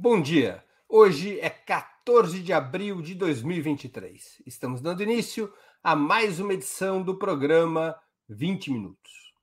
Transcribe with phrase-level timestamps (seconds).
[0.00, 0.64] Bom dia.
[0.88, 4.40] Hoje é 14 de abril de 2023.
[4.46, 7.96] Estamos dando início a mais uma edição do programa
[8.28, 9.34] 20 Minutos.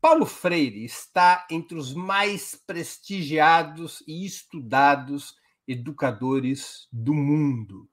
[0.00, 5.36] Paulo Freire está entre os mais prestigiados e estudados
[5.68, 7.86] educadores do mundo.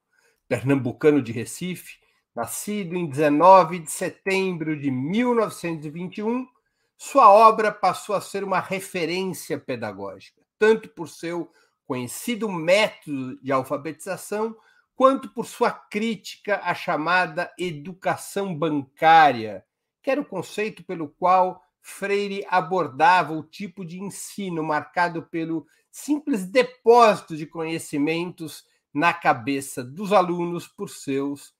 [0.48, 1.98] Pernambucano de Recife,
[2.34, 6.48] nascido em 19 de setembro de 1921,
[6.96, 11.52] sua obra passou a ser uma referência pedagógica, tanto por seu
[11.92, 14.56] conhecido método de alfabetização,
[14.94, 19.62] quanto por sua crítica à chamada educação bancária,
[20.02, 26.46] que era o conceito pelo qual Freire abordava o tipo de ensino marcado pelo simples
[26.46, 31.54] depósito de conhecimentos na cabeça dos alunos por seus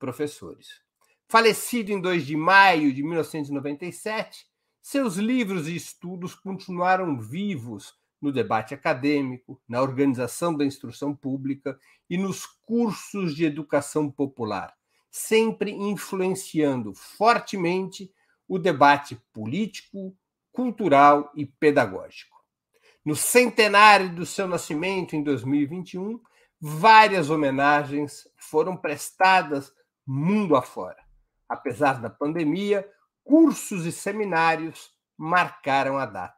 [0.00, 0.80] professores.
[1.28, 4.46] Falecido em 2 de maio de 1997,
[4.82, 12.16] seus livros e estudos continuaram vivos no debate acadêmico, na organização da instrução pública e
[12.16, 14.74] nos cursos de educação popular,
[15.10, 18.12] sempre influenciando fortemente
[18.48, 20.16] o debate político,
[20.52, 22.36] cultural e pedagógico.
[23.04, 26.20] No centenário do seu nascimento, em 2021,
[26.60, 29.72] várias homenagens foram prestadas
[30.06, 31.04] mundo afora.
[31.48, 32.88] Apesar da pandemia,
[33.22, 36.35] cursos e seminários marcaram a data.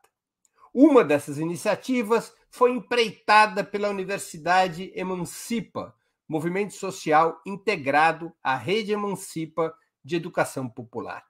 [0.72, 5.94] Uma dessas iniciativas foi empreitada pela Universidade Emancipa,
[6.28, 11.24] movimento social integrado à Rede Emancipa de Educação Popular.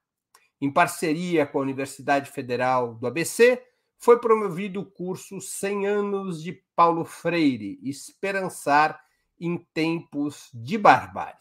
[0.61, 3.63] Em parceria com a Universidade Federal do ABC,
[3.97, 9.01] foi promovido o curso 100 anos de Paulo Freire, Esperançar
[9.41, 11.37] em Tempos de Barbárie.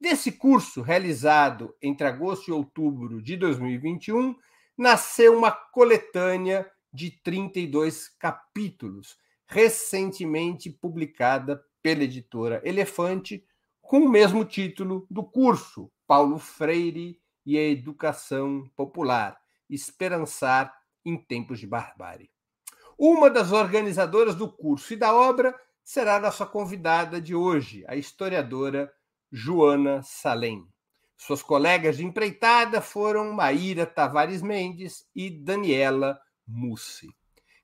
[0.00, 4.36] Desse curso, realizado entre agosto e outubro de 2021,
[4.76, 13.44] nasceu uma coletânea de 32 capítulos, recentemente publicada pela editora Elefante,
[13.80, 19.38] com o mesmo título do curso, Paulo Freire e a Educação Popular,
[19.70, 22.30] Esperançar em Tempos de Barbárie.
[22.98, 28.92] Uma das organizadoras do curso e da obra será nossa convidada de hoje, a historiadora
[29.32, 30.66] Joana Salem.
[31.16, 37.14] Suas colegas de empreitada foram Maíra Tavares Mendes e Daniela Mussi.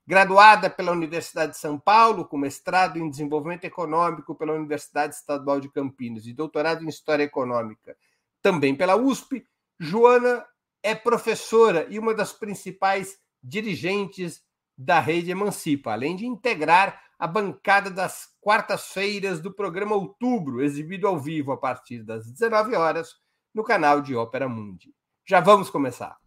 [0.07, 5.71] Graduada pela Universidade de São Paulo, com mestrado em Desenvolvimento Econômico pela Universidade Estadual de
[5.71, 7.97] Campinas e doutorado em História Econômica
[8.45, 9.47] também pela USP,
[9.81, 10.45] Joana
[10.83, 14.43] é professora e uma das principais dirigentes
[14.77, 21.19] da Rede Emancipa, além de integrar a bancada das quartas-feiras do programa Outubro, exibido ao
[21.19, 23.15] vivo a partir das 19 horas
[23.55, 24.95] no canal de Ópera Mundi.
[25.25, 26.24] Já vamos começar.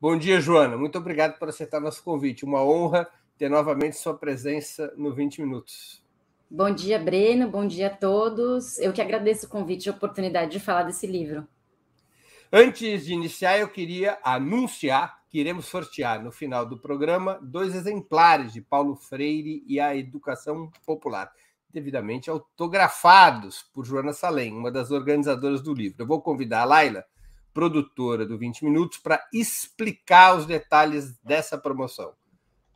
[0.00, 0.78] Bom dia, Joana.
[0.78, 2.42] Muito obrigado por aceitar nosso convite.
[2.42, 3.06] Uma honra
[3.36, 6.02] ter novamente sua presença no 20 Minutos.
[6.50, 7.50] Bom dia, Breno.
[7.50, 8.78] Bom dia a todos.
[8.78, 11.46] Eu que agradeço o convite e a oportunidade de falar desse livro.
[12.50, 18.54] Antes de iniciar, eu queria anunciar que iremos sortear no final do programa dois exemplares
[18.54, 21.30] de Paulo Freire e a Educação Popular,
[21.68, 26.02] devidamente autografados por Joana Salem, uma das organizadoras do livro.
[26.02, 27.04] Eu vou convidar a Laila
[27.52, 32.12] produtora do 20 Minutos, para explicar os detalhes dessa promoção.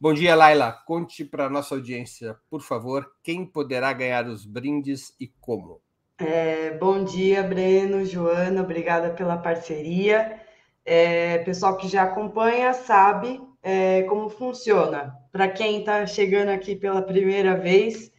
[0.01, 0.73] Bom dia, Laila.
[0.87, 5.81] Conte para a nossa audiência, por favor, quem poderá ganhar os brindes e como.
[6.19, 10.41] É, bom dia, Breno, Joana, obrigada pela parceria.
[10.85, 15.17] É, pessoal que já acompanha sabe é, como funciona.
[15.33, 18.13] Para quem está chegando aqui pela primeira vez,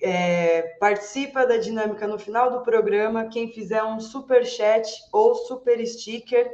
[0.00, 5.84] é, participa da dinâmica no final do programa quem fizer um super chat ou super
[5.86, 6.50] sticker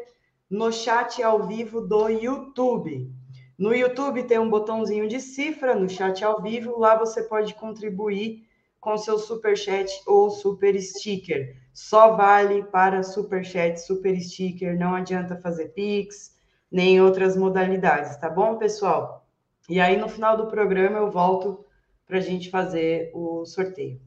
[0.48, 3.12] no chat ao vivo do YouTube.
[3.58, 8.48] No YouTube tem um botãozinho de cifra no chat ao vivo, lá você pode contribuir
[8.80, 11.54] com seu super chat ou super sticker.
[11.74, 16.34] Só vale para super chat, super sticker, não adianta fazer pix,
[16.72, 19.26] nem outras modalidades, tá bom, pessoal?
[19.68, 21.64] E aí no final do programa eu volto
[22.10, 24.00] para a gente fazer o sorteio.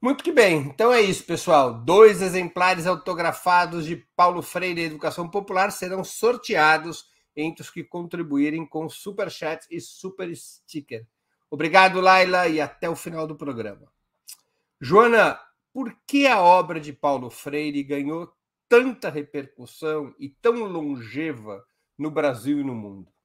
[0.00, 0.58] Muito que bem.
[0.58, 1.72] Então é isso, pessoal.
[1.72, 8.88] Dois exemplares autografados de Paulo Freire Educação Popular serão sorteados entre os que contribuírem com
[8.88, 11.06] super chat e super sticker.
[11.50, 13.90] Obrigado, Laila, e até o final do programa.
[14.80, 15.40] Joana,
[15.72, 18.30] por que a obra de Paulo Freire ganhou
[18.68, 21.64] tanta repercussão e tão longeva
[21.96, 23.15] no Brasil e no mundo?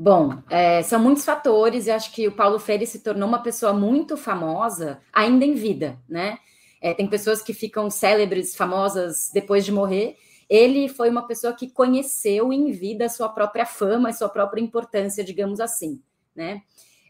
[0.00, 3.72] Bom, é, são muitos fatores e acho que o Paulo Freire se tornou uma pessoa
[3.72, 6.38] muito famosa ainda em vida, né?
[6.80, 10.16] É, tem pessoas que ficam célebres, famosas depois de morrer.
[10.48, 14.60] Ele foi uma pessoa que conheceu em vida a sua própria fama e sua própria
[14.60, 16.00] importância, digamos assim,
[16.32, 16.62] né?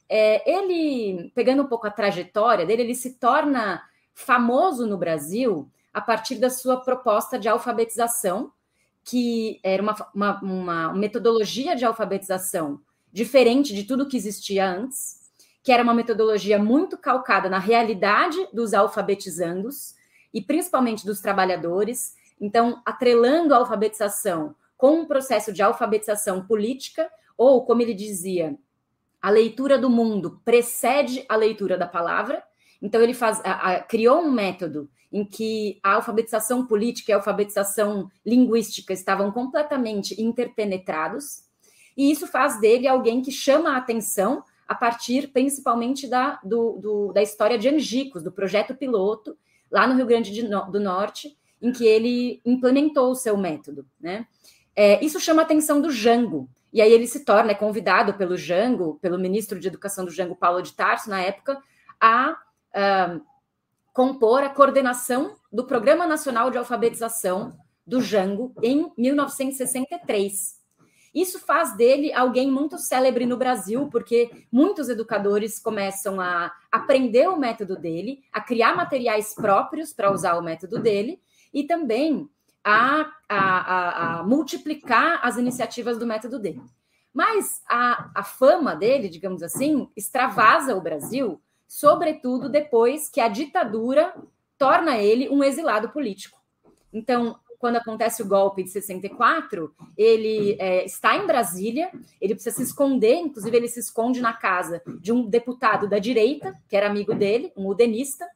[0.09, 3.83] É, ele, pegando um pouco a trajetória dele, ele se torna
[4.15, 8.51] famoso no Brasil a partir da sua proposta de alfabetização,
[9.09, 12.79] que era uma, uma, uma metodologia de alfabetização
[13.11, 15.31] diferente de tudo que existia antes,
[15.63, 19.95] que era uma metodologia muito calcada na realidade dos alfabetizandos
[20.33, 22.15] e principalmente dos trabalhadores.
[22.39, 28.59] Então, atrelando a alfabetização com um processo de alfabetização política, ou, como ele dizia,
[29.23, 32.43] a leitura do mundo precede a leitura da palavra.
[32.81, 37.17] Então, ele faz, a, a, criou um método em que a alfabetização política e a
[37.17, 41.45] alfabetização linguística estavam completamente interpenetrados,
[41.97, 47.13] e isso faz dele alguém que chama a atenção a partir principalmente da, do, do,
[47.13, 49.37] da história de Angicos, do projeto piloto,
[49.71, 53.87] lá no Rio Grande do Norte, em que ele implementou o seu método.
[53.99, 54.27] Né?
[54.77, 58.99] É, isso chama a atenção do Jango, e aí ele se torna convidado pelo Jango,
[59.01, 61.59] pelo ministro de Educação do Jango, Paulo de Tarso, na época,
[61.99, 62.37] a
[63.93, 70.59] compor a coordenação do Programa Nacional de Alfabetização do Jango em 1963.
[71.15, 77.39] Isso faz dele alguém muito célebre no Brasil, porque muitos educadores começam a aprender o
[77.39, 81.21] método dele, a criar materiais próprios para usar o método dele
[81.53, 82.29] e também
[82.63, 86.63] a, a, a, a, multiplicar as iniciativas do método dele.
[87.13, 94.15] Mas a, a fama dele, digamos assim, extravasa o Brasil, sobretudo depois que a ditadura
[94.57, 96.39] torna ele um exilado político.
[96.93, 102.63] Então, quando acontece o golpe de 64, ele é, está em Brasília, ele precisa se
[102.63, 107.15] esconder, inclusive ele se esconde na casa de um deputado da direita, que era amigo
[107.15, 108.27] dele, um udenista.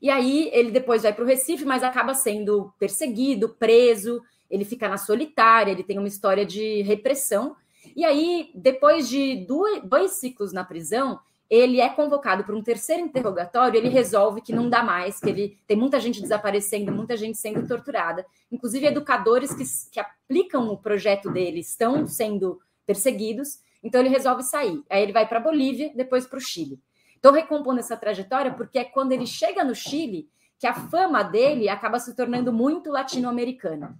[0.00, 4.88] E aí ele depois vai para o Recife, mas acaba sendo perseguido, preso, ele fica
[4.88, 7.56] na solitária, ele tem uma história de repressão.
[7.96, 11.18] E aí, depois de dois, dois ciclos na prisão,
[11.52, 15.60] ele é convocado para um terceiro interrogatório, ele resolve que não dá mais, que ele
[15.66, 21.30] tem muita gente desaparecendo, muita gente sendo torturada, inclusive educadores que, que aplicam o projeto
[21.30, 24.82] dele estão sendo perseguidos, então ele resolve sair.
[24.88, 26.80] Aí ele vai para a Bolívia, depois para o Chile.
[27.14, 31.68] Estou recompondo essa trajetória porque é quando ele chega no Chile que a fama dele
[31.68, 33.94] acaba se tornando muito latino-americana.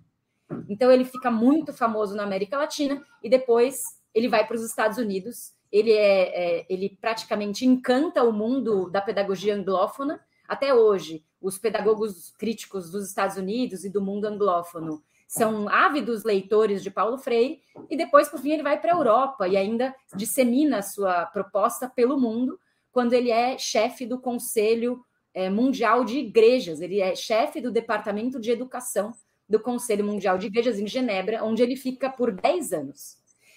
[0.70, 3.82] Então ele fica muito famoso na América Latina e depois
[4.14, 9.00] ele vai para os Estados Unidos ele, é, é, ele praticamente encanta o mundo da
[9.00, 10.20] pedagogia anglófona.
[10.46, 16.82] Até hoje, os pedagogos críticos dos Estados Unidos e do mundo anglófono são ávidos leitores
[16.82, 20.78] de Paulo Freire, e depois, por fim, ele vai para a Europa e ainda dissemina
[20.78, 22.60] a sua proposta pelo mundo,
[22.92, 25.02] quando ele é chefe do Conselho
[25.32, 29.14] é, Mundial de Igrejas, ele é chefe do Departamento de Educação
[29.48, 33.16] do Conselho Mundial de Igrejas em Genebra, onde ele fica por 10 anos.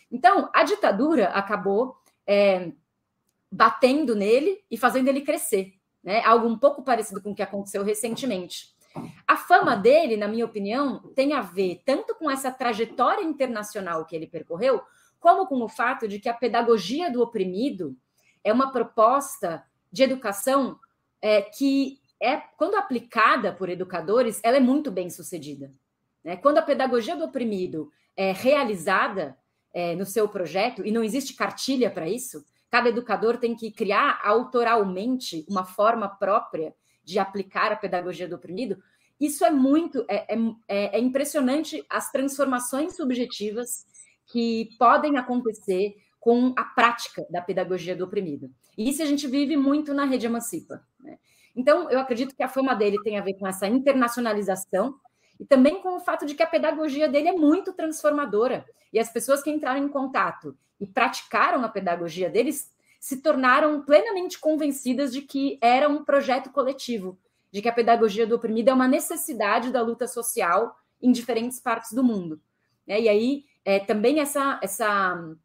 [0.09, 1.97] Então, a ditadura acabou
[2.27, 2.72] é,
[3.51, 5.74] batendo nele e fazendo ele crescer.
[6.04, 6.24] Né?
[6.24, 8.75] Algo um pouco parecido com o que aconteceu recentemente.
[9.27, 14.16] A fama dele, na minha opinião, tem a ver tanto com essa trajetória internacional que
[14.16, 14.81] ele percorreu,
[15.19, 17.98] como com o fato de que a pedagogia do oprimido
[18.44, 20.79] é uma proposta de educação
[21.22, 25.72] é, que é, quando aplicada por educadores, ela é muito bem sucedida.
[26.24, 26.38] Né?
[26.38, 29.38] Quando a pedagogia do oprimido é realizada
[29.75, 34.22] é, no seu projeto, e não existe cartilha para isso, cada educador tem que criar
[34.24, 38.82] autoralmente uma forma própria de aplicar a pedagogia do oprimido.
[39.20, 40.38] Isso é muito, é, é,
[40.70, 43.86] é, é impressionante as transformações subjetivas
[44.27, 48.50] que podem acontecer com a prática da pedagogia do oprimido.
[48.77, 50.82] E isso a gente vive muito na rede Emancipa.
[51.01, 51.17] Né?
[51.53, 54.96] Então, eu acredito que a fama dele tem a ver com essa internacionalização
[55.39, 58.65] e também com o fato de que a pedagogia dele é muito transformadora.
[58.92, 64.39] E as pessoas que entraram em contato e praticaram a pedagogia deles se tornaram plenamente
[64.39, 67.20] convencidas de que era um projeto coletivo,
[67.51, 71.94] de que a pedagogia do oprimido é uma necessidade da luta social em diferentes partes
[71.94, 72.42] do mundo.
[72.88, 73.01] Né?
[73.01, 75.36] E aí é, também essa, essa,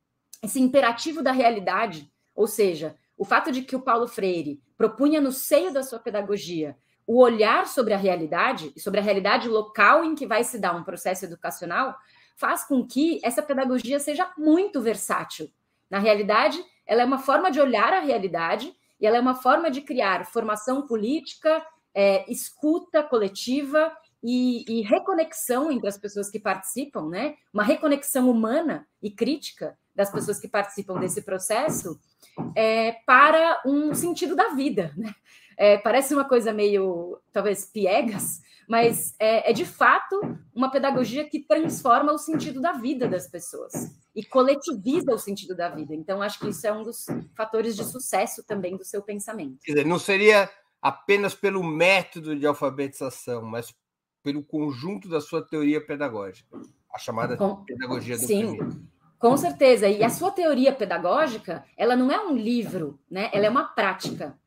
[0.43, 5.31] esse imperativo da realidade, ou seja, o fato de que o Paulo Freire propunha no
[5.31, 6.77] seio da sua pedagogia
[7.11, 10.77] o olhar sobre a realidade e sobre a realidade local em que vai se dar
[10.77, 11.99] um processo educacional
[12.37, 15.51] faz com que essa pedagogia seja muito versátil.
[15.91, 19.73] Na realidade, ela é uma forma de olhar a realidade e ela é uma forma
[19.73, 27.09] de criar formação política, é, escuta coletiva e, e, reconexão entre as pessoas que participam,
[27.09, 27.35] né?
[27.53, 31.99] Uma reconexão humana e crítica das pessoas que participam desse processo
[32.55, 34.93] é, para um sentido da vida.
[34.97, 35.13] Né?
[35.61, 40.19] É, parece uma coisa meio, talvez, piegas, mas é, é, de fato
[40.55, 43.75] uma pedagogia que transforma o sentido da vida das pessoas
[44.17, 45.95] e coletiviza o sentido da vida.
[45.95, 47.05] Então, acho que isso é um dos
[47.37, 49.59] fatores de sucesso também do seu pensamento.
[49.63, 50.49] Quer dizer, não seria
[50.81, 53.75] apenas pelo método de alfabetização, mas
[54.23, 56.59] pelo conjunto da sua teoria pedagógica,
[56.91, 58.83] a chamada com, pedagogia do sim, primeiro.
[59.19, 59.87] Com certeza.
[59.87, 63.29] E a sua teoria pedagógica, ela não é um livro, né?
[63.35, 64.39] Ela é uma prática.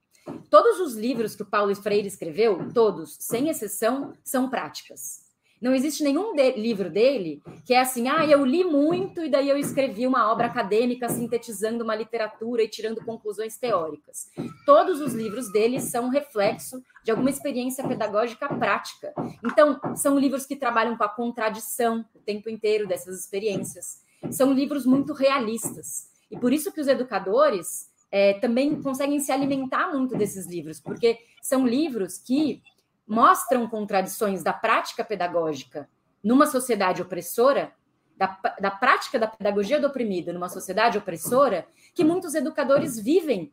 [0.50, 5.24] Todos os livros que o Paulo Freire escreveu, todos, sem exceção, são práticas.
[5.64, 9.48] Não existe nenhum de livro dele que é assim, ah, eu li muito e daí
[9.48, 14.30] eu escrevi uma obra acadêmica sintetizando uma literatura e tirando conclusões teóricas.
[14.66, 19.14] Todos os livros dele são reflexo de alguma experiência pedagógica prática.
[19.42, 24.02] Então, são livros que trabalham com a contradição o tempo inteiro dessas experiências.
[24.32, 26.10] São livros muito realistas.
[26.30, 31.18] E por isso que os educadores é, também conseguem se alimentar muito desses livros, porque
[31.42, 32.62] são livros que
[33.08, 35.90] mostram contradições da prática pedagógica
[36.24, 37.74] numa sociedade opressora,
[38.16, 41.66] da, da prática da pedagogia do oprimido numa sociedade opressora,
[41.96, 43.52] que muitos educadores vivem,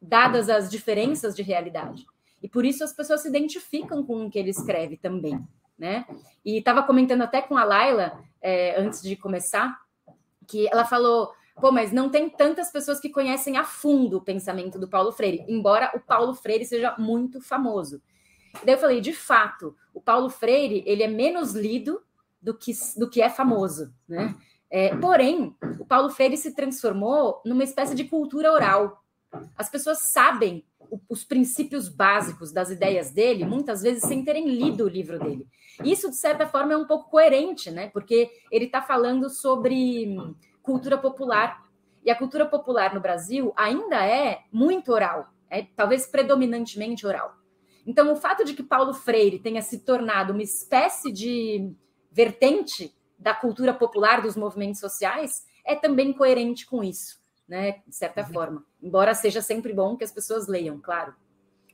[0.00, 2.06] dadas as diferenças de realidade.
[2.40, 5.44] E por isso as pessoas se identificam com o que ele escreve também.
[5.76, 6.06] Né?
[6.44, 9.76] E estava comentando até com a Laila, é, antes de começar,
[10.46, 14.78] que ela falou pô, mas não tem tantas pessoas que conhecem a fundo o pensamento
[14.78, 18.00] do Paulo Freire, embora o Paulo Freire seja muito famoso.
[18.64, 22.02] Daí eu falei, de fato, o Paulo Freire ele é menos lido
[22.40, 24.34] do que, do que é famoso, né?
[24.68, 29.02] É, porém, o Paulo Freire se transformou numa espécie de cultura oral.
[29.56, 30.64] As pessoas sabem
[31.08, 35.46] os princípios básicos das ideias dele, muitas vezes sem terem lido o livro dele.
[35.84, 37.88] Isso, de certa forma, é um pouco coerente, né?
[37.88, 40.16] Porque ele está falando sobre
[40.66, 41.64] cultura popular.
[42.04, 47.34] E a cultura popular no Brasil ainda é muito oral, é talvez predominantemente oral.
[47.86, 51.72] Então, o fato de que Paulo Freire tenha se tornado uma espécie de
[52.10, 57.82] vertente da cultura popular dos movimentos sociais é também coerente com isso, né?
[57.86, 58.32] De certa uhum.
[58.32, 58.66] forma.
[58.82, 61.14] Embora seja sempre bom que as pessoas leiam, claro.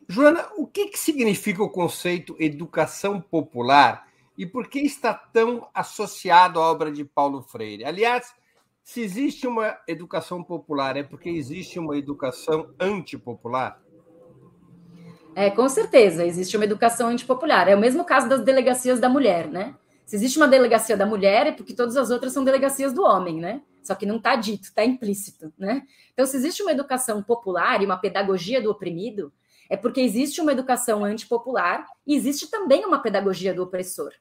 [0.09, 4.07] Joana, o que, que significa o conceito educação popular
[4.37, 7.85] e por que está tão associado à obra de Paulo Freire?
[7.85, 8.35] Aliás,
[8.83, 13.81] se existe uma educação popular, é porque existe uma educação antipopular?
[15.35, 17.69] É, com certeza, existe uma educação antipopular.
[17.69, 19.75] É o mesmo caso das delegacias da mulher, né?
[20.05, 23.41] Se existe uma delegacia da mulher, é porque todas as outras são delegacias do homem,
[23.41, 23.63] né?
[23.83, 25.83] Só que não está dito, está implícito, né?
[26.13, 29.33] Então, se existe uma educação popular e uma pedagogia do oprimido,
[29.71, 34.13] é porque existe uma educação antipopular e existe também uma pedagogia do opressor.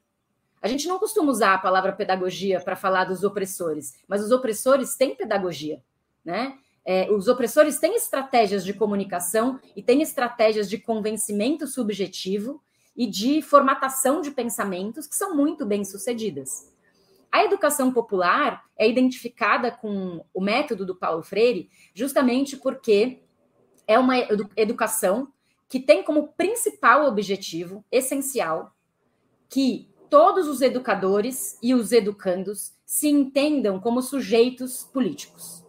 [0.62, 4.94] A gente não costuma usar a palavra pedagogia para falar dos opressores, mas os opressores
[4.94, 5.82] têm pedagogia,
[6.24, 6.56] né?
[6.84, 12.62] É, os opressores têm estratégias de comunicação e têm estratégias de convencimento subjetivo
[12.96, 16.72] e de formatação de pensamentos que são muito bem sucedidas.
[17.30, 23.22] A educação popular é identificada com o método do Paulo Freire justamente porque
[23.86, 24.18] é uma
[24.56, 25.28] educação
[25.68, 28.74] que tem como principal objetivo essencial
[29.48, 35.64] que todos os educadores e os educandos se entendam como sujeitos políticos.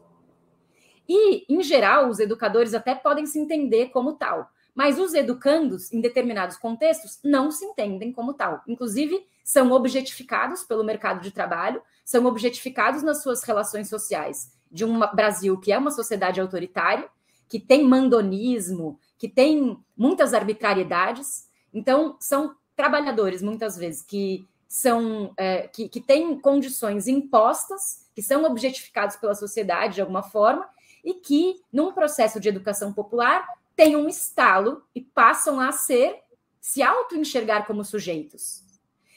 [1.08, 6.02] E, em geral, os educadores até podem se entender como tal, mas os educandos, em
[6.02, 8.62] determinados contextos, não se entendem como tal.
[8.68, 15.00] Inclusive, são objetificados pelo mercado de trabalho, são objetificados nas suas relações sociais de um
[15.16, 17.10] Brasil que é uma sociedade autoritária,
[17.48, 21.48] que tem mandonismo, que tem muitas arbitrariedades.
[21.74, 28.44] Então, são trabalhadores, muitas vezes, que são é, que, que têm condições impostas, que são
[28.44, 30.68] objetificados pela sociedade de alguma forma,
[31.04, 36.22] e que, num processo de educação popular, têm um estalo e passam a ser,
[36.60, 38.64] se auto-enxergar como sujeitos.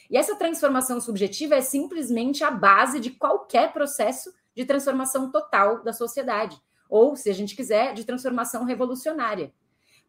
[0.09, 5.93] E essa transformação subjetiva é simplesmente a base de qualquer processo de transformação total da
[5.93, 6.59] sociedade,
[6.89, 9.51] ou, se a gente quiser, de transformação revolucionária.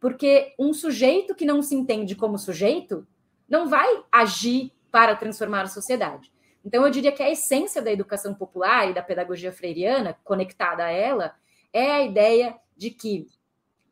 [0.00, 3.06] Porque um sujeito que não se entende como sujeito
[3.48, 6.32] não vai agir para transformar a sociedade.
[6.64, 10.90] Então, eu diria que a essência da educação popular e da pedagogia freiriana, conectada a
[10.90, 11.34] ela,
[11.72, 13.28] é a ideia de que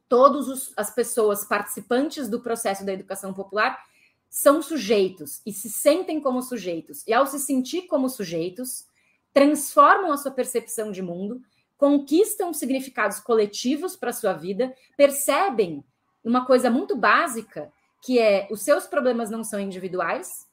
[0.09, 3.83] todas as pessoas participantes do processo da educação popular
[4.29, 7.07] são sujeitos e se sentem como sujeitos.
[7.07, 8.87] E ao se sentir como sujeitos,
[9.33, 11.41] transformam a sua percepção de mundo,
[11.77, 15.85] conquistam significados coletivos para a sua vida, percebem
[16.25, 17.73] uma coisa muito básica
[18.07, 20.47] que é os seus problemas não são individuais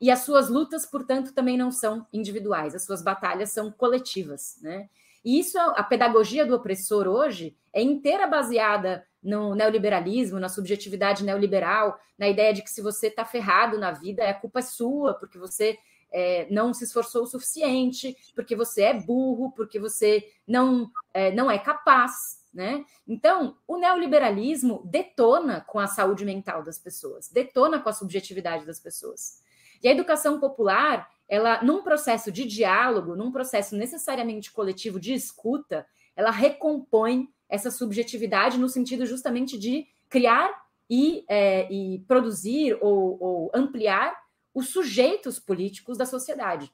[0.00, 4.88] e as suas lutas, portanto, também não são individuais, as suas batalhas são coletivas, né?
[5.22, 12.00] E isso, a pedagogia do opressor hoje é inteira baseada no neoliberalismo, na subjetividade neoliberal,
[12.16, 15.36] na ideia de que se você está ferrado na vida, a culpa é sua, porque
[15.36, 15.76] você
[16.10, 21.50] é, não se esforçou o suficiente, porque você é burro, porque você não é, não
[21.50, 22.38] é capaz.
[22.58, 22.84] Né?
[23.06, 28.80] Então, o neoliberalismo detona com a saúde mental das pessoas, detona com a subjetividade das
[28.80, 29.40] pessoas.
[29.80, 35.86] E a educação popular, ela, num processo de diálogo, num processo necessariamente coletivo de escuta,
[36.16, 40.50] ela recompõe essa subjetividade no sentido justamente de criar
[40.90, 44.20] e, é, e produzir ou, ou ampliar
[44.52, 46.72] os sujeitos políticos da sociedade.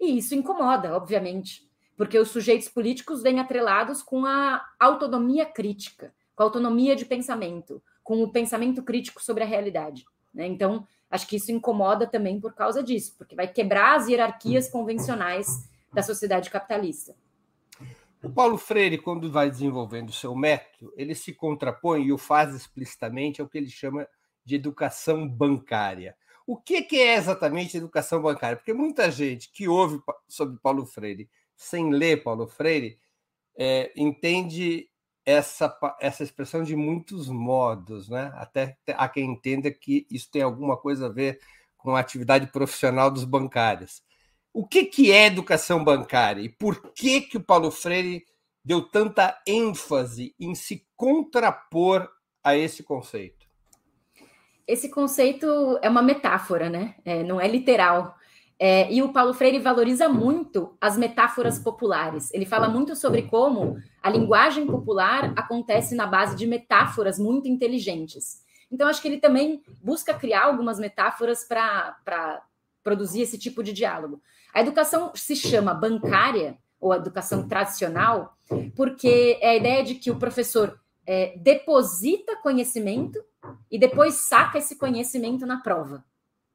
[0.00, 6.42] E isso incomoda, obviamente, porque os sujeitos políticos vêm atrelados com a autonomia crítica, com
[6.42, 10.04] a autonomia de pensamento, com o pensamento crítico sobre a realidade.
[10.32, 10.46] Né?
[10.46, 15.46] Então, acho que isso incomoda também por causa disso, porque vai quebrar as hierarquias convencionais
[15.92, 17.14] da sociedade capitalista.
[18.22, 22.54] O Paulo Freire, quando vai desenvolvendo o seu método, ele se contrapõe e o faz
[22.54, 24.08] explicitamente ao que ele chama
[24.44, 26.16] de educação bancária.
[26.46, 28.56] O que, é exatamente educação bancária?
[28.56, 32.98] Porque muita gente que ouve sobre Paulo Freire sem ler Paulo Freire
[33.56, 34.88] é, entende
[35.24, 38.32] essa, essa expressão de muitos modos, né?
[38.34, 41.40] Até há quem entenda que isso tem alguma coisa a ver
[41.76, 44.02] com a atividade profissional dos bancários.
[44.52, 48.24] O que, que é educação bancária e por que, que o Paulo Freire
[48.64, 52.08] deu tanta ênfase em se contrapor
[52.42, 53.44] a esse conceito?
[54.66, 56.94] esse conceito é uma metáfora, né?
[57.04, 58.16] É, não é literal.
[58.66, 62.32] É, e o Paulo Freire valoriza muito as metáforas populares.
[62.32, 68.42] Ele fala muito sobre como a linguagem popular acontece na base de metáforas muito inteligentes.
[68.72, 72.42] Então, acho que ele também busca criar algumas metáforas para
[72.82, 74.22] produzir esse tipo de diálogo.
[74.54, 78.34] A educação se chama bancária, ou a educação tradicional,
[78.74, 83.22] porque é a ideia de que o professor é, deposita conhecimento
[83.70, 86.02] e depois saca esse conhecimento na prova.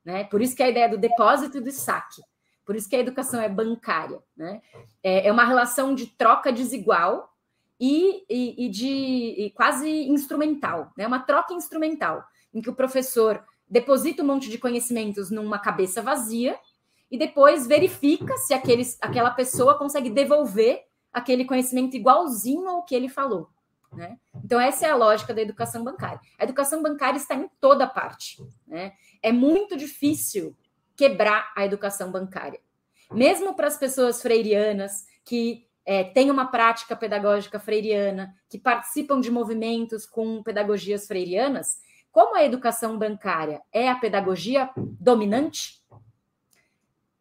[0.10, 0.24] Né?
[0.24, 2.24] Por isso que a ideia do depósito e do saque.
[2.66, 4.20] Por isso que a educação é bancária.
[4.36, 4.60] Né?
[5.04, 7.32] É, é uma relação de troca desigual
[7.80, 10.92] e, e, e de e quase instrumental.
[10.98, 11.06] Né?
[11.06, 16.58] Uma troca instrumental, em que o professor deposita um monte de conhecimentos numa cabeça vazia
[17.12, 23.10] e depois verifica se aqueles, aquela pessoa consegue devolver aquele conhecimento igualzinho ao que ele
[23.10, 23.48] falou.
[23.92, 24.18] Né?
[24.44, 26.20] Então, essa é a lógica da educação bancária.
[26.38, 28.38] A educação bancária está em toda parte.
[28.68, 28.94] Né?
[29.22, 30.56] É muito difícil
[30.96, 32.60] quebrar a educação bancária.
[33.12, 39.32] Mesmo para as pessoas freirianas que é, têm uma prática pedagógica freiriana, que participam de
[39.32, 41.80] movimentos com pedagogias freirianas,
[42.12, 45.82] como a educação bancária é a pedagogia dominante,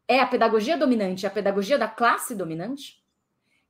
[0.06, 3.02] é a pedagogia dominante, a pedagogia da classe dominante,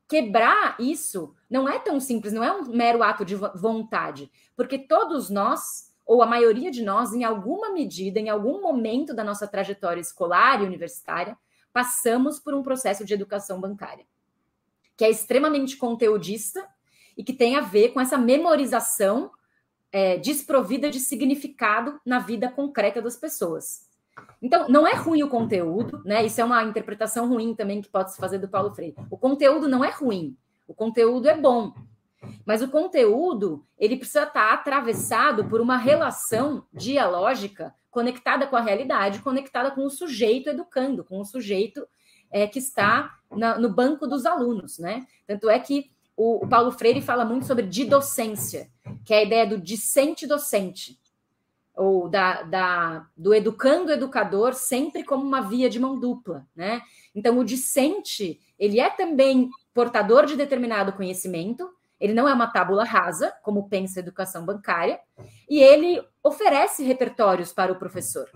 [0.08, 5.28] quebrar isso não é tão simples, não é um mero ato de vontade, porque todos
[5.28, 10.00] nós, ou a maioria de nós, em alguma medida, em algum momento da nossa trajetória
[10.00, 11.36] escolar e universitária,
[11.72, 14.06] passamos por um processo de educação bancária,
[14.96, 16.66] que é extremamente conteudista
[17.16, 19.30] e que tem a ver com essa memorização
[19.92, 23.88] é, desprovida de significado na vida concreta das pessoas.
[24.40, 26.24] Então, não é ruim o conteúdo, né?
[26.24, 28.96] Isso é uma interpretação ruim também que pode se fazer do Paulo Freire.
[29.11, 31.72] O conteúdo não é ruim, o conteúdo é bom.
[32.44, 39.20] Mas o conteúdo, ele precisa estar atravessado por uma relação dialógica conectada com a realidade,
[39.20, 41.87] conectada com o sujeito educando, com o sujeito
[42.31, 45.07] é, que está na, no banco dos alunos, né?
[45.26, 48.68] Tanto é que o, o Paulo Freire fala muito sobre didocência,
[49.04, 50.98] que é a ideia do discente-docente
[51.78, 56.82] ou da, da, do educando educador sempre como uma via de mão dupla, né?
[57.14, 62.84] Então o discente ele é também portador de determinado conhecimento, ele não é uma tábula
[62.84, 64.98] rasa, como pensa a educação bancária,
[65.48, 68.28] e ele oferece repertórios para o professor.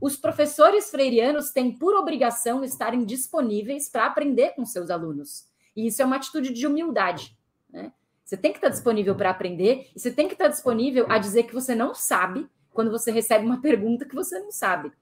[0.00, 5.46] Os professores freirianos têm por obrigação estarem disponíveis para aprender com seus alunos.
[5.74, 7.36] E isso é uma atitude de humildade.
[7.70, 7.92] Né?
[8.24, 11.44] Você tem que estar disponível para aprender e você tem que estar disponível a dizer
[11.44, 14.92] que você não sabe quando você recebe uma pergunta que você não sabe.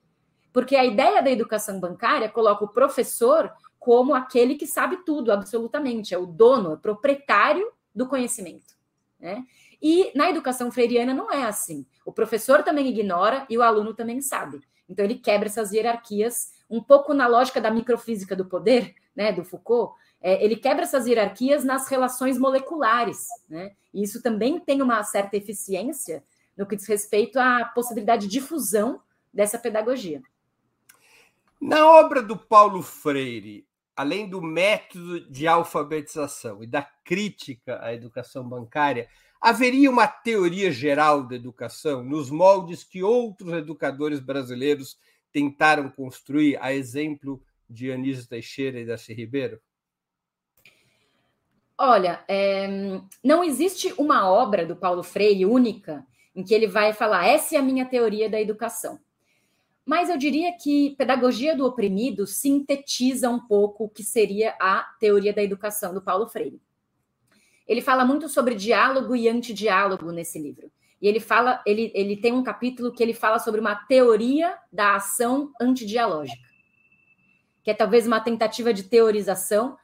[0.53, 6.13] Porque a ideia da educação bancária coloca o professor como aquele que sabe tudo, absolutamente,
[6.13, 8.75] é o dono, é o proprietário do conhecimento.
[9.19, 9.43] Né?
[9.81, 11.85] E na educação freiriana não é assim.
[12.05, 14.61] O professor também ignora e o aluno também sabe.
[14.87, 19.43] Então ele quebra essas hierarquias, um pouco na lógica da microfísica do poder, né, do
[19.43, 19.95] Foucault.
[20.21, 23.71] É, ele quebra essas hierarquias nas relações moleculares, né?
[23.91, 26.23] E isso também tem uma certa eficiência
[26.57, 29.01] no que diz respeito à possibilidade de difusão
[29.33, 30.21] dessa pedagogia.
[31.59, 38.47] Na obra do Paulo Freire, além do método de alfabetização e da crítica à educação
[38.47, 39.07] bancária,
[39.39, 44.97] haveria uma teoria geral da educação nos moldes que outros educadores brasileiros
[45.31, 49.59] tentaram construir, a exemplo de Anísio Teixeira e Darcy Ribeiro?
[51.77, 52.67] Olha, é,
[53.23, 57.59] não existe uma obra do Paulo Freire única em que ele vai falar essa é
[57.59, 58.99] a minha teoria da educação.
[59.85, 65.33] Mas eu diria que Pedagogia do Oprimido sintetiza um pouco o que seria a teoria
[65.33, 66.61] da educação do Paulo Freire.
[67.67, 70.71] Ele fala muito sobre diálogo e antidiálogo nesse livro.
[71.01, 74.95] E ele fala, ele, ele tem um capítulo que ele fala sobre uma teoria da
[74.95, 76.47] ação antidialógica,
[77.63, 79.77] que é talvez uma tentativa de teorização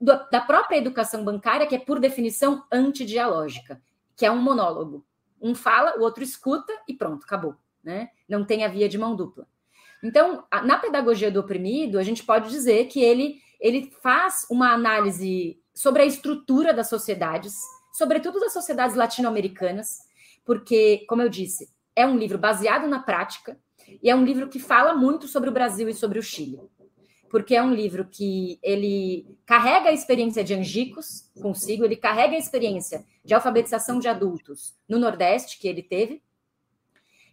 [0.00, 3.82] do, da própria educação bancária, que é por definição antidialógica,
[4.16, 5.04] que é um monólogo.
[5.40, 8.10] Um fala, o outro escuta e pronto, acabou né?
[8.28, 9.46] Não tem a via de mão dupla.
[10.02, 15.58] Então, na pedagogia do oprimido, a gente pode dizer que ele, ele faz uma análise
[15.72, 17.54] sobre a estrutura das sociedades,
[17.92, 20.00] sobretudo das sociedades latino-americanas,
[20.44, 23.58] porque, como eu disse, é um livro baseado na prática
[24.02, 26.60] e é um livro que fala muito sobre o Brasil e sobre o Chile.
[27.36, 32.38] Porque é um livro que ele carrega a experiência de Angicos consigo, ele carrega a
[32.38, 36.22] experiência de alfabetização de adultos no Nordeste que ele teve,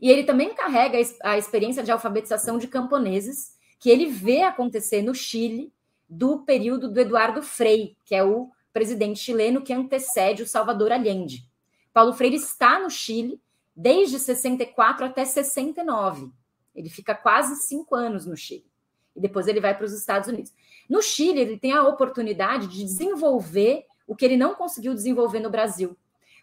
[0.01, 5.15] e ele também carrega a experiência de alfabetização de camponeses, que ele vê acontecer no
[5.15, 5.71] Chile
[6.09, 11.49] do período do Eduardo Frei, que é o presidente chileno que antecede o Salvador Allende.
[11.93, 13.41] Paulo Freire está no Chile
[13.73, 16.29] desde 64 até 69.
[16.75, 18.72] Ele fica quase cinco anos no Chile.
[19.15, 20.53] E depois ele vai para os Estados Unidos.
[20.89, 25.49] No Chile, ele tem a oportunidade de desenvolver o que ele não conseguiu desenvolver no
[25.49, 25.95] Brasil,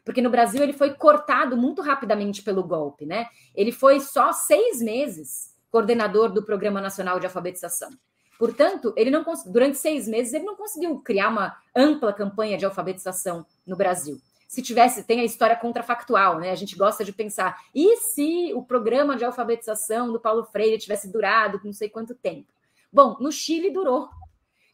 [0.04, 3.26] porque no Brasil ele foi cortado muito rapidamente pelo golpe, né?
[3.54, 7.90] Ele foi só seis meses coordenador do Programa Nacional de Alfabetização.
[8.38, 13.44] Portanto, ele não durante seis meses ele não conseguiu criar uma ampla campanha de alfabetização
[13.66, 14.18] no Brasil.
[14.48, 16.50] Se tivesse, tem a história contrafactual, né?
[16.50, 21.12] A gente gosta de pensar, e se o programa de alfabetização do Paulo Freire tivesse
[21.12, 22.48] durado não sei quanto tempo?
[22.92, 24.08] Bom, no Chile durou,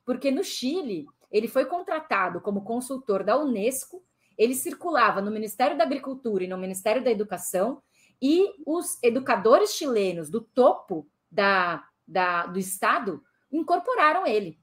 [0.04, 4.02] porque no Chile ele foi contratado como consultor da Unesco
[4.36, 7.82] ele circulava no Ministério da Agricultura e no Ministério da Educação,
[8.20, 14.58] e os educadores chilenos do topo da, da, do Estado incorporaram ele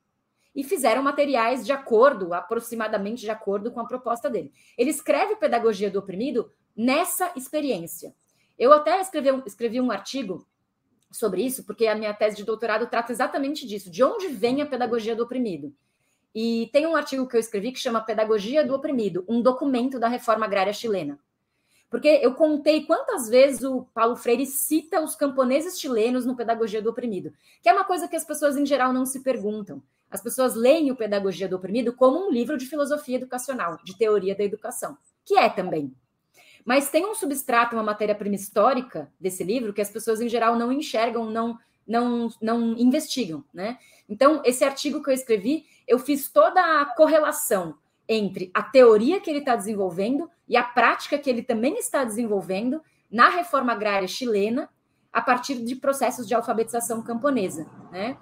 [0.55, 4.51] e fizeram materiais de acordo, aproximadamente de acordo com a proposta dele.
[4.77, 8.15] Ele escreve Pedagogia do Oprimido nessa experiência.
[8.57, 10.47] Eu até escrevi, escrevi um artigo
[11.13, 14.65] sobre isso, porque a minha tese de doutorado trata exatamente disso, de onde vem a
[14.65, 15.73] pedagogia do oprimido.
[16.35, 20.07] E tem um artigo que eu escrevi que chama Pedagogia do Oprimido, um documento da
[20.07, 21.19] reforma agrária chilena.
[21.91, 26.89] Porque eu contei quantas vezes o Paulo Freire cita os camponeses chilenos no Pedagogia do
[26.89, 29.83] Oprimido, que é uma coisa que as pessoas em geral não se perguntam.
[30.09, 34.35] As pessoas leem o Pedagogia do Oprimido como um livro de filosofia educacional, de teoria
[34.35, 35.93] da educação, que é também.
[36.65, 40.71] Mas tem um substrato, uma matéria-prima histórica desse livro que as pessoas em geral não
[40.71, 43.77] enxergam, não não, não investigam, né?
[44.07, 47.75] Então, esse artigo que eu escrevi, eu fiz toda a correlação
[48.07, 52.81] entre a teoria que ele está desenvolvendo e a prática que ele também está desenvolvendo
[53.09, 54.69] na reforma agrária chilena
[55.11, 58.17] a partir de processos de alfabetização camponesa, né?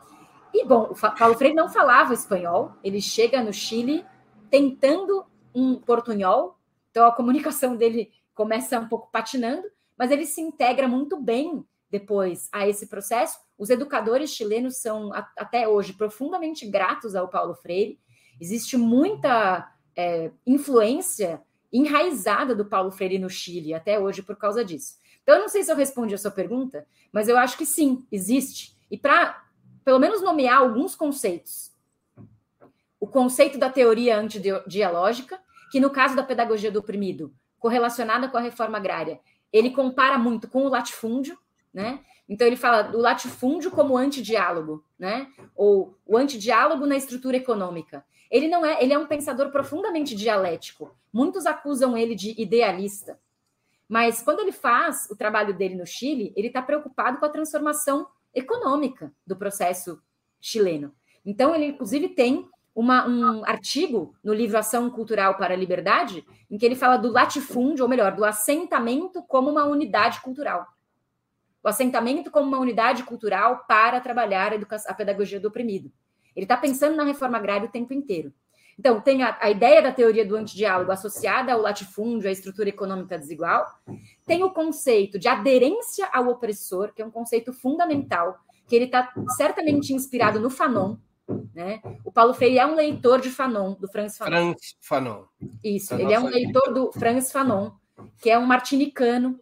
[0.54, 4.06] E bom, o Paulo Freire não falava espanhol, ele chega no Chile
[4.50, 5.26] tentando
[5.56, 6.58] um portunhol,
[6.90, 9.68] então a comunicação dele começa um pouco patinando,
[9.98, 13.38] mas ele se integra muito bem depois a esse processo.
[13.58, 18.00] Os educadores chilenos são até hoje profundamente gratos ao Paulo Freire.
[18.40, 21.42] Existe muita é, influência
[21.72, 24.96] enraizada do Paulo Freire no Chile até hoje por causa disso.
[25.22, 28.06] Então, eu não sei se eu respondi a sua pergunta, mas eu acho que sim,
[28.12, 28.76] existe.
[28.90, 29.44] E para,
[29.86, 31.72] pelo menos, nomear alguns conceitos.
[33.00, 35.40] O conceito da teoria antidialógica,
[35.72, 39.22] que no caso da pedagogia do oprimido, correlacionada com a reforma agrária,
[39.54, 41.38] ele compara muito com o latifúndio,
[41.74, 42.02] né?
[42.28, 45.28] Então ele fala do latifúndio como antidiálogo, né?
[45.56, 48.04] Ou o antidiálogo na estrutura econômica.
[48.30, 50.96] Ele não é, ele é um pensador profundamente dialético.
[51.14, 53.20] Muitos acusam ele de idealista.
[53.88, 58.08] Mas quando ele faz o trabalho dele no Chile, ele está preocupado com a transformação
[58.34, 60.02] econômica do processo
[60.40, 60.96] chileno.
[61.26, 62.50] Então ele inclusive tem
[62.82, 67.12] uma, um artigo no livro Ação Cultural para a Liberdade, em que ele fala do
[67.12, 70.68] latifúndio, ou melhor, do assentamento como uma unidade cultural
[71.64, 75.92] o assentamento como uma unidade cultural para trabalhar a, educação, a pedagogia do oprimido.
[76.36, 78.34] Ele está pensando na reforma agrária o tempo inteiro.
[78.80, 83.18] Então, tem a, a, ideia da teoria do antidiálogo associada ao latifúndio, à estrutura econômica
[83.18, 83.66] desigual.
[84.26, 89.14] Tem o conceito de aderência ao opressor, que é um conceito fundamental, que ele está
[89.36, 90.96] certamente inspirado no Fanon.
[91.54, 91.82] Né?
[92.04, 94.32] O Paulo Freire é um leitor de Fanon, do Franz Fanon.
[94.32, 95.24] Franz Fanon.
[95.64, 97.72] Isso, ele é um leitor do Franz Fanon,
[98.22, 99.40] que é um martinicano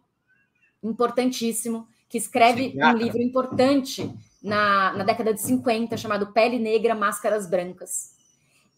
[0.82, 6.94] importantíssimo, que escreve Sim, um livro importante na, na década de 50, chamado Pele Negra,
[6.94, 8.16] Máscaras Brancas.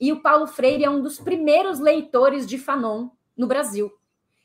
[0.00, 3.90] E o Paulo Freire é um dos primeiros leitores de Fanon no Brasil.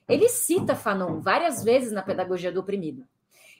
[0.08, 3.04] Ele cita Fanon várias vezes na Pedagogia do Oprimido.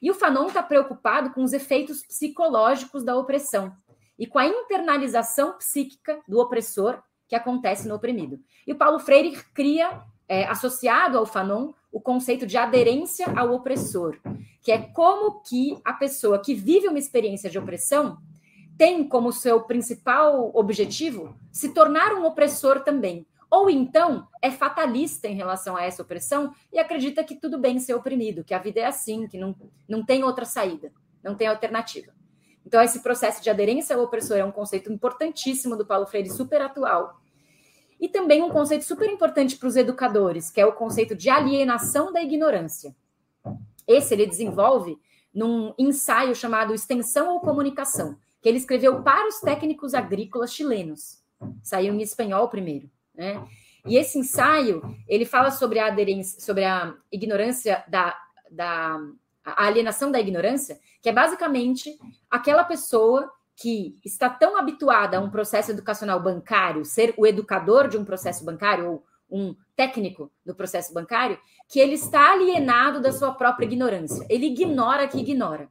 [0.02, 3.76] E o Fanon está preocupado com os efeitos psicológicos da opressão
[4.18, 8.40] e com a internalização psíquica do opressor que acontece no oprimido.
[8.66, 14.18] E o Paulo Freire cria, é, associado ao Fanon, o conceito de aderência ao opressor,
[14.62, 18.18] que é como que a pessoa que vive uma experiência de opressão
[18.78, 23.26] tem como seu principal objetivo se tornar um opressor também.
[23.50, 27.94] Ou então é fatalista em relação a essa opressão e acredita que tudo bem ser
[27.94, 29.56] oprimido, que a vida é assim, que não,
[29.88, 30.92] não tem outra saída,
[31.24, 32.17] não tem alternativa.
[32.68, 36.62] Então, esse processo de aderência ao opressor é um conceito importantíssimo do Paulo Freire, super
[36.62, 37.18] atual,
[37.98, 42.12] e também um conceito super importante para os educadores, que é o conceito de alienação
[42.12, 42.94] da ignorância.
[43.88, 45.00] Esse ele desenvolve
[45.34, 51.24] num ensaio chamado Extensão ou Comunicação, que ele escreveu para os técnicos agrícolas chilenos.
[51.64, 53.48] Saiu em espanhol primeiro, né?
[53.86, 58.14] E esse ensaio, ele fala sobre a aderência, sobre a ignorância da,
[58.52, 59.00] da
[59.56, 61.98] a alienação da ignorância, que é basicamente
[62.30, 67.98] aquela pessoa que está tão habituada a um processo educacional bancário, ser o educador de
[67.98, 73.34] um processo bancário ou um técnico do processo bancário, que ele está alienado da sua
[73.34, 74.26] própria ignorância.
[74.30, 75.70] Ele ignora que ignora.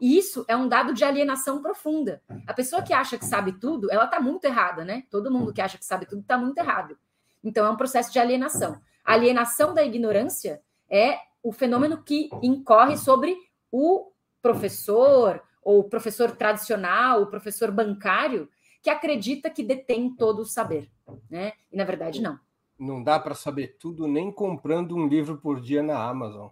[0.00, 2.22] E isso é um dado de alienação profunda.
[2.46, 5.02] A pessoa que acha que sabe tudo, ela está muito errada, né?
[5.10, 6.96] Todo mundo que acha que sabe tudo está muito errado.
[7.42, 8.80] Então é um processo de alienação.
[9.04, 13.36] A alienação da ignorância é o fenômeno que incorre sobre
[13.70, 18.48] o professor, ou professor tradicional, o professor bancário,
[18.82, 20.90] que acredita que detém todo o saber,
[21.28, 21.52] né?
[21.70, 22.38] E na verdade não.
[22.78, 26.48] Não dá para saber tudo nem comprando um livro por dia na Amazon.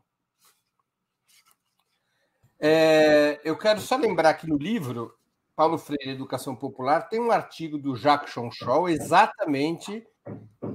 [2.59, 5.17] É, eu quero só lembrar que no livro
[5.55, 10.07] Paulo Freire Educação Popular tem um artigo do Jacques Chonchol, exatamente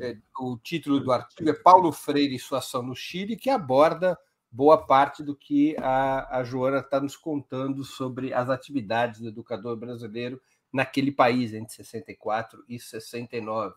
[0.01, 4.17] é, o título do artigo é Paulo Freire e sua ação no Chile, que aborda
[4.51, 9.77] boa parte do que a, a Joana está nos contando sobre as atividades do educador
[9.77, 13.75] brasileiro naquele país entre 64 e 69.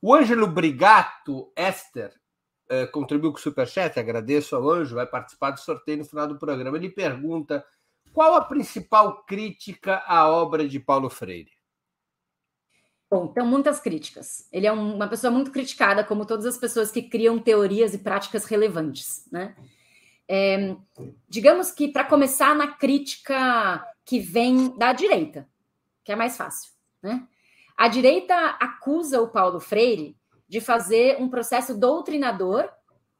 [0.00, 2.12] O Ângelo Brigato Esther
[2.68, 6.38] eh, contribuiu com o Superchat, agradeço ao Anjo, vai participar do sorteio no final do
[6.38, 6.76] programa.
[6.76, 7.64] Ele pergunta
[8.12, 11.53] qual a principal crítica à obra de Paulo Freire?
[13.14, 14.48] Bom, então muitas críticas.
[14.50, 18.44] Ele é uma pessoa muito criticada, como todas as pessoas que criam teorias e práticas
[18.44, 19.54] relevantes, né?
[20.28, 20.74] É,
[21.28, 25.46] digamos que para começar na crítica que vem da direita,
[26.02, 27.24] que é mais fácil, né?
[27.76, 30.16] A direita acusa o Paulo Freire
[30.48, 32.68] de fazer um processo doutrinador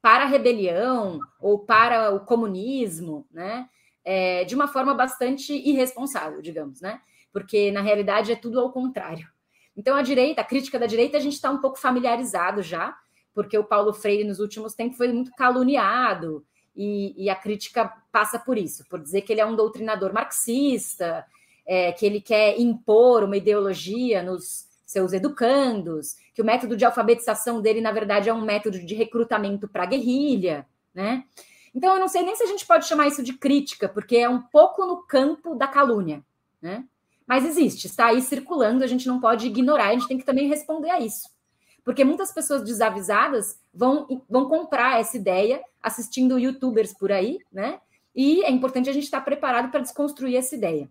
[0.03, 3.69] para a rebelião ou para o comunismo, né?
[4.05, 7.01] É, de uma forma bastante irresponsável, digamos, né?
[7.33, 9.33] Porque na realidade é tudo ao contrário.
[9.77, 12.97] Então a direita, a crítica da direita, a gente está um pouco familiarizado já,
[13.35, 16.45] porque o Paulo Freire nos últimos tempos foi muito caluniado,
[16.77, 21.25] e, e, a crítica passa por isso, por dizer que ele é um doutrinador marxista,
[21.65, 27.63] é, que ele quer impor uma ideologia nos seus educandos, que o método de alfabetização
[27.63, 31.25] dele, na verdade, é um método de recrutamento para guerrilha, né?
[31.75, 34.29] Então, eu não sei nem se a gente pode chamar isso de crítica, porque é
[34.29, 36.25] um pouco no campo da calúnia,
[36.61, 36.85] né?
[37.27, 40.49] Mas existe, está aí circulando, a gente não pode ignorar, a gente tem que também
[40.49, 41.29] responder a isso.
[41.83, 47.81] Porque muitas pessoas desavisadas vão, vão comprar essa ideia assistindo youtubers por aí, né?
[48.15, 50.89] E é importante a gente estar preparado para desconstruir essa ideia.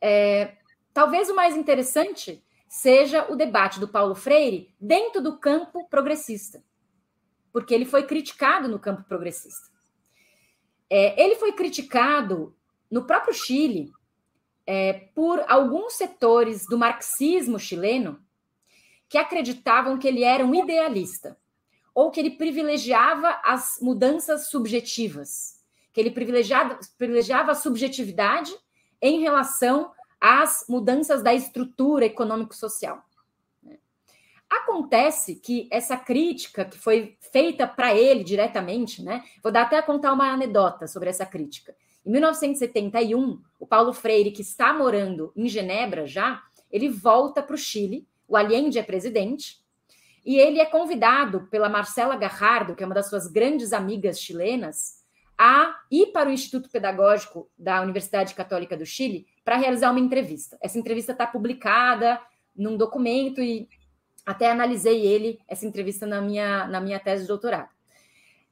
[0.00, 0.56] É,
[0.92, 6.62] talvez o mais interessante seja o debate do Paulo Freire dentro do campo progressista,
[7.52, 9.66] porque ele foi criticado no campo progressista.
[10.90, 12.54] É, ele foi criticado
[12.90, 13.90] no próprio Chile
[14.70, 18.22] é, por alguns setores do marxismo chileno
[19.08, 21.38] que acreditavam que ele era um idealista,
[21.94, 25.58] ou que ele privilegiava as mudanças subjetivas,
[25.90, 28.54] que ele privilegiava, privilegiava a subjetividade
[29.00, 33.02] em relação às mudanças da estrutura econômico-social.
[34.50, 39.24] Acontece que essa crítica que foi feita para ele diretamente, né?
[39.42, 41.74] Vou dar até contar uma anedota sobre essa crítica.
[42.08, 46.42] Em 1971, o Paulo Freire, que está morando em Genebra já,
[46.72, 49.56] ele volta para o Chile o Allende é presidente,
[50.24, 54.98] e ele é convidado pela Marcela Garrardo, que é uma das suas grandes amigas chilenas,
[55.38, 60.58] a ir para o Instituto Pedagógico da Universidade Católica do Chile para realizar uma entrevista.
[60.60, 62.20] Essa entrevista está publicada
[62.54, 63.68] num documento e
[64.26, 67.70] até analisei ele, essa entrevista, na minha, na minha tese de doutorado.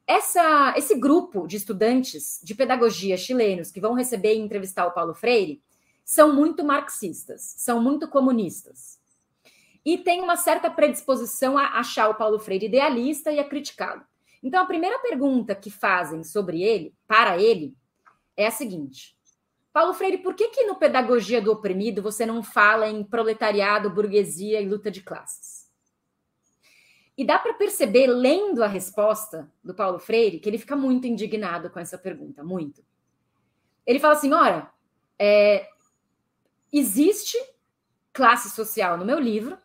[0.07, 5.15] Essa, esse grupo de estudantes de pedagogia chilenos que vão receber e entrevistar o Paulo
[5.15, 5.61] Freire
[6.05, 9.01] são muito marxistas, são muito comunistas.
[9.85, 14.03] E tem uma certa predisposição a achar o Paulo Freire idealista e a criticá-lo.
[14.43, 17.75] Então, a primeira pergunta que fazem sobre ele, para ele,
[18.37, 19.17] é a seguinte:
[19.73, 24.61] Paulo Freire, por que, que no Pedagogia do Oprimido você não fala em proletariado, burguesia
[24.61, 25.56] e luta de classes?
[27.17, 31.71] E dá para perceber, lendo a resposta do Paulo Freire, que ele fica muito indignado
[31.71, 32.85] com essa pergunta, muito.
[33.87, 34.71] Ele fala assim: ora,
[35.19, 35.69] é,
[36.73, 37.39] existe
[38.13, 39.57] classe social no meu livro,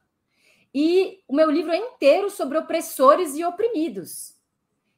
[0.73, 4.35] e o meu livro é inteiro sobre opressores e oprimidos.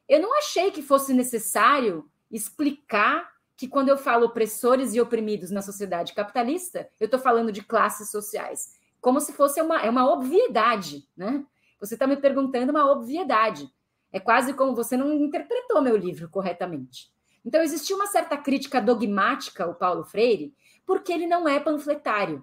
[0.07, 5.61] Eu não achei que fosse necessário explicar que quando eu falo opressores e oprimidos na
[5.61, 11.07] sociedade capitalista, eu estou falando de classes sociais, como se fosse uma, é uma obviedade,
[11.15, 11.45] né?
[11.83, 13.69] Você está me perguntando uma obviedade.
[14.09, 17.11] É quase como você não interpretou meu livro corretamente.
[17.43, 22.41] Então, existia uma certa crítica dogmática ao Paulo Freire, porque ele não é panfletário.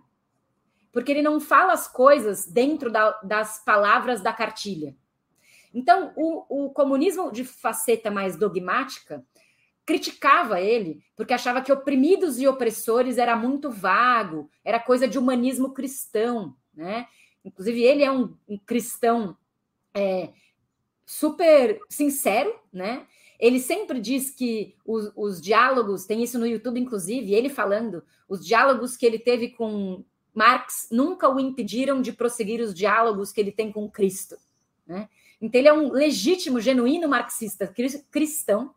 [0.92, 4.94] Porque ele não fala as coisas dentro da, das palavras da cartilha.
[5.72, 9.24] Então, o, o comunismo de faceta mais dogmática
[9.87, 15.72] criticava ele porque achava que oprimidos e opressores era muito vago, era coisa de humanismo
[15.72, 17.07] cristão, né?
[17.44, 19.37] Inclusive, ele é um, um cristão
[19.94, 20.31] é,
[21.07, 23.07] super sincero, né?
[23.38, 28.44] Ele sempre diz que os, os, diálogos, tem isso no YouTube, inclusive, ele falando, os
[28.44, 33.50] diálogos que ele teve com Marx nunca o impediram de prosseguir os diálogos que ele
[33.50, 34.37] tem com Cristo.
[34.87, 35.09] Né?
[35.40, 37.72] Então, ele é um legítimo, genuíno marxista
[38.11, 38.74] cristão.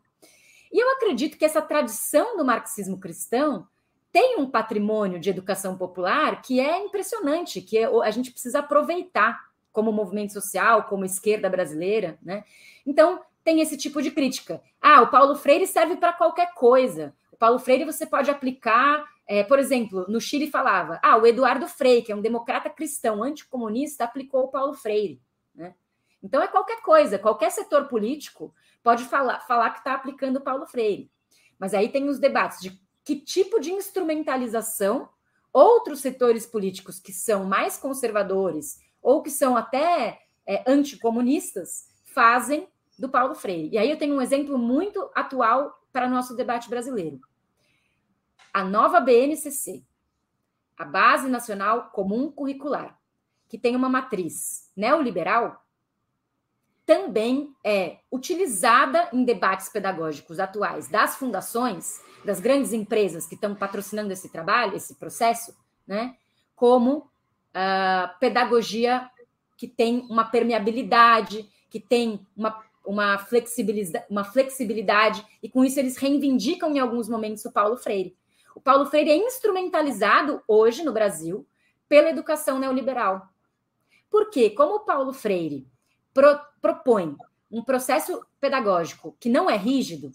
[0.72, 3.68] E eu acredito que essa tradição do marxismo cristão
[4.14, 9.36] tem um patrimônio de educação popular que é impressionante, que é a gente precisa aproveitar
[9.72, 12.44] como movimento social, como esquerda brasileira, né?
[12.86, 14.62] Então, tem esse tipo de crítica.
[14.80, 17.12] Ah, o Paulo Freire serve para qualquer coisa.
[17.32, 21.66] O Paulo Freire você pode aplicar, é, por exemplo, no Chile falava, ah, o Eduardo
[21.66, 25.20] Frei, que é um democrata cristão anticomunista, aplicou o Paulo Freire,
[25.52, 25.74] né?
[26.22, 30.66] Então é qualquer coisa, qualquer setor político pode falar, falar que está aplicando o Paulo
[30.66, 31.10] Freire.
[31.58, 35.08] Mas aí tem os debates de que tipo de instrumentalização
[35.52, 43.08] outros setores políticos que são mais conservadores ou que são até é, anticomunistas fazem do
[43.08, 43.70] Paulo Freire.
[43.72, 47.20] E aí eu tenho um exemplo muito atual para nosso debate brasileiro.
[48.52, 49.84] A nova BNCC,
[50.76, 52.98] a Base Nacional Comum Curricular,
[53.48, 55.63] que tem uma matriz neoliberal,
[56.86, 64.12] também é utilizada em debates pedagógicos atuais das fundações das grandes empresas que estão patrocinando
[64.12, 65.54] esse trabalho, esse processo,
[65.86, 66.16] né,
[66.54, 69.10] como uh, pedagogia
[69.56, 75.96] que tem uma permeabilidade, que tem uma, uma, flexibilidade, uma flexibilidade, e com isso eles
[75.96, 78.16] reivindicam em alguns momentos o Paulo Freire.
[78.54, 81.46] O Paulo Freire é instrumentalizado hoje no Brasil
[81.88, 83.28] pela educação neoliberal.
[84.10, 84.50] Por quê?
[84.50, 85.66] Como o Paulo Freire
[86.14, 87.16] pro, propõe
[87.50, 90.10] um processo pedagógico que não é rígido,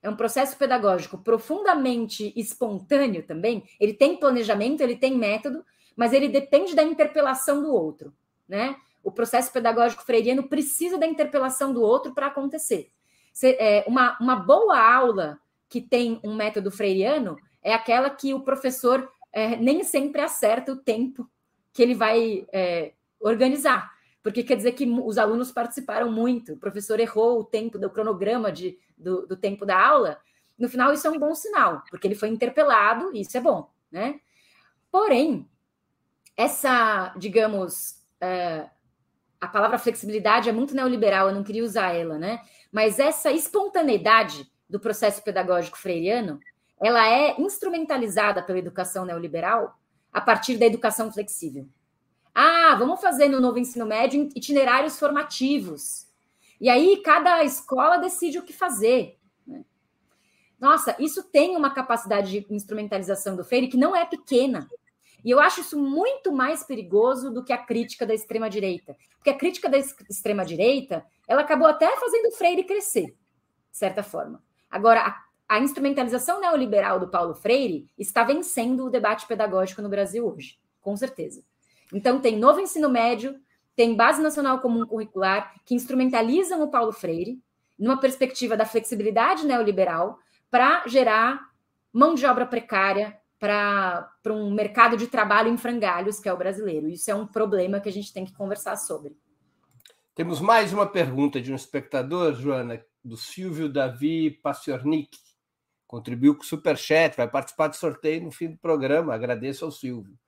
[0.00, 3.64] é um processo pedagógico profundamente espontâneo também.
[3.80, 5.64] Ele tem planejamento, ele tem método,
[5.96, 8.14] mas ele depende da interpelação do outro,
[8.48, 8.76] né?
[9.02, 12.90] O processo pedagógico freiriano precisa da interpelação do outro para acontecer.
[13.42, 19.10] É, uma, uma boa aula que tem um método freiriano é aquela que o professor
[19.32, 21.28] é, nem sempre acerta o tempo
[21.72, 23.97] que ele vai é, organizar
[24.28, 28.52] porque quer dizer que os alunos participaram muito, o professor errou o tempo do cronograma
[28.52, 30.20] de, do, do tempo da aula.
[30.58, 33.70] No final, isso é um bom sinal, porque ele foi interpelado, e isso é bom,
[33.90, 34.20] né?
[34.92, 35.48] Porém,
[36.36, 38.68] essa, digamos, é,
[39.40, 42.42] a palavra flexibilidade é muito neoliberal, eu não queria usar ela, né?
[42.70, 46.38] Mas essa espontaneidade do processo pedagógico freiriano,
[46.78, 49.80] ela é instrumentalizada pela educação neoliberal
[50.12, 51.66] a partir da educação flexível.
[52.34, 56.06] Ah, vamos fazer no novo ensino médio itinerários formativos.
[56.60, 59.18] E aí cada escola decide o que fazer.
[59.46, 59.64] Né?
[60.60, 64.68] Nossa, isso tem uma capacidade de instrumentalização do Freire que não é pequena.
[65.24, 68.96] E eu acho isso muito mais perigoso do que a crítica da extrema-direita.
[69.16, 73.16] Porque a crítica da extrema-direita, ela acabou até fazendo o Freire crescer,
[73.70, 74.42] de certa forma.
[74.70, 80.26] Agora, a, a instrumentalização neoliberal do Paulo Freire está vencendo o debate pedagógico no Brasil
[80.26, 81.42] hoje, com certeza.
[81.92, 83.38] Então, tem novo ensino médio,
[83.74, 87.40] tem Base Nacional Comum Curricular, que instrumentalizam o Paulo Freire,
[87.78, 90.18] numa perspectiva da flexibilidade neoliberal,
[90.50, 91.48] para gerar
[91.92, 96.88] mão de obra precária, para um mercado de trabalho em frangalhos, que é o brasileiro.
[96.88, 99.16] Isso é um problema que a gente tem que conversar sobre.
[100.14, 105.16] Temos mais uma pergunta de um espectador, Joana, do Silvio Davi Passiornik.
[105.86, 109.14] Contribuiu com o Superchat, vai participar do sorteio no fim do programa.
[109.14, 110.18] Agradeço ao Silvio.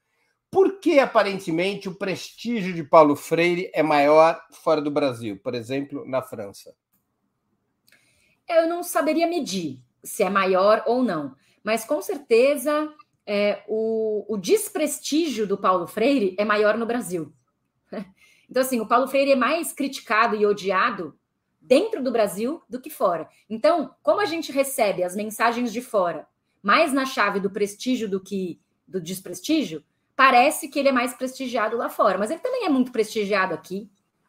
[0.50, 6.04] Por que, aparentemente, o prestígio de Paulo Freire é maior fora do Brasil, por exemplo,
[6.04, 6.74] na França?
[8.48, 12.92] Eu não saberia medir se é maior ou não, mas com certeza
[13.24, 17.32] é, o, o desprestígio do Paulo Freire é maior no Brasil.
[18.50, 21.16] Então, assim, o Paulo Freire é mais criticado e odiado
[21.60, 23.28] dentro do Brasil do que fora.
[23.48, 26.26] Então, como a gente recebe as mensagens de fora
[26.60, 29.84] mais na chave do prestígio do que do desprestígio,
[30.20, 32.18] parece que ele é mais prestigiado lá fora.
[32.18, 33.88] Mas ele também é muito prestigiado aqui,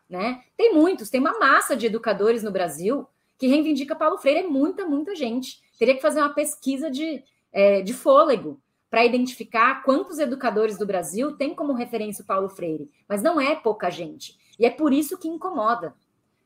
[0.10, 0.42] né?
[0.56, 3.06] Tem muitos, tem uma massa de educadores no Brasil
[3.38, 5.62] que reivindica Paulo Freire, é muita, muita gente.
[5.78, 7.22] Teria que fazer uma pesquisa de,
[7.52, 8.58] é, de fôlego
[8.90, 13.54] para identificar quantos educadores do Brasil têm como referência o Paulo Freire, mas não é
[13.54, 14.38] pouca gente.
[14.58, 15.94] E é por isso que incomoda,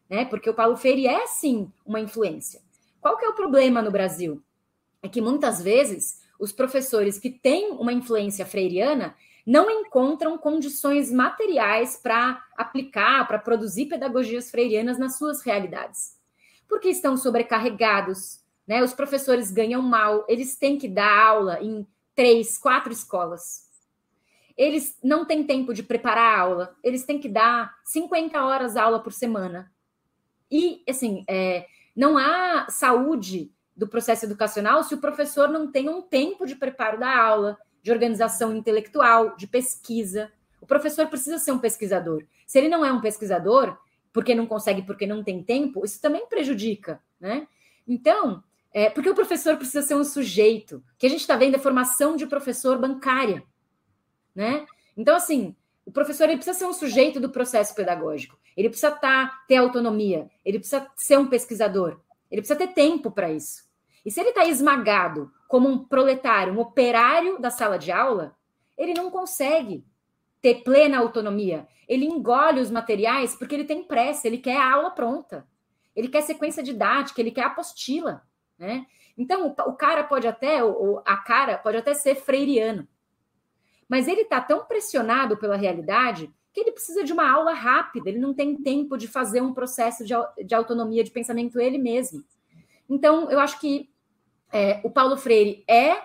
[0.10, 0.26] né?
[0.26, 2.62] Porque o Paulo Freire é sim uma influência.
[3.00, 4.42] Qual que é o problema no Brasil?
[5.04, 9.16] É que muitas vezes os professores que têm uma influência freiriana
[9.46, 16.18] não encontram condições materiais para aplicar, para produzir pedagogias freirianas nas suas realidades.
[16.68, 18.84] Porque estão sobrecarregados, né?
[18.84, 21.86] Os professores ganham mal, eles têm que dar aula em
[22.16, 23.66] três, quatro escolas.
[24.58, 29.00] Eles não têm tempo de preparar a aula, eles têm que dar 50 horas aula
[29.00, 29.72] por semana.
[30.50, 36.02] E, assim, é, não há saúde do processo educacional se o professor não tem um
[36.02, 40.32] tempo de preparo da aula, de organização intelectual, de pesquisa.
[40.60, 42.26] O professor precisa ser um pesquisador.
[42.48, 43.78] Se ele não é um pesquisador,
[44.12, 47.48] porque não consegue, porque não tem tempo, isso também prejudica, né?
[47.88, 50.84] Então, é, porque o professor precisa ser um sujeito.
[50.98, 53.44] Que a gente está vendo é formação de professor bancária.
[54.34, 54.66] Né?
[54.98, 55.56] Então, assim,
[55.86, 58.36] o professor ele precisa ser um sujeito do processo pedagógico.
[58.58, 60.28] Ele precisa tá, ter autonomia.
[60.44, 62.00] Ele precisa ser um pesquisador.
[62.32, 63.64] Ele precisa ter tempo para isso.
[64.04, 68.36] E se ele está esmagado como um proletário, um operário da sala de aula,
[68.78, 69.86] ele não consegue
[70.42, 71.66] ter plena autonomia.
[71.88, 75.48] Ele engole os materiais porque ele tem pressa, ele quer a aula pronta.
[75.96, 78.22] Ele quer sequência didática, ele quer apostila
[78.60, 78.86] né?
[79.18, 82.86] Então, o, o cara pode até, ou a cara pode até ser freiriano,
[83.88, 88.20] mas ele está tão pressionado pela realidade que ele precisa de uma aula rápida, ele
[88.20, 90.14] não tem tempo de fazer um processo de,
[90.46, 92.26] de autonomia de pensamento ele mesmo.
[92.90, 93.90] Então, eu acho que
[94.52, 96.02] é, o Paulo Freire é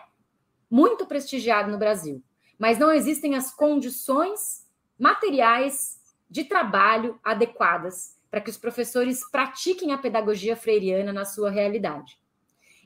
[0.70, 2.22] muito prestigiado no Brasil,
[2.58, 4.66] mas não existem as condições
[4.98, 12.18] materiais de trabalho adequadas para que os professores pratiquem a pedagogia freiriana na sua realidade.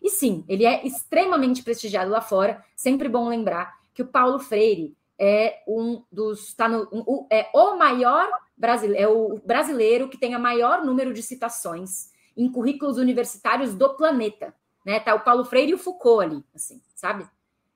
[0.02, 2.62] E sim, ele é extremamente prestigiado lá fora.
[2.74, 6.54] Sempre bom lembrar que o Paulo Freire é um dos.
[6.54, 11.12] Tá no, um, é o maior brasileiro, é o brasileiro que tem a maior número
[11.12, 14.54] de citações em currículos universitários do planeta.
[14.84, 15.00] Né?
[15.00, 17.26] Tá o Paulo Freire e o Foucault ali, assim, sabe?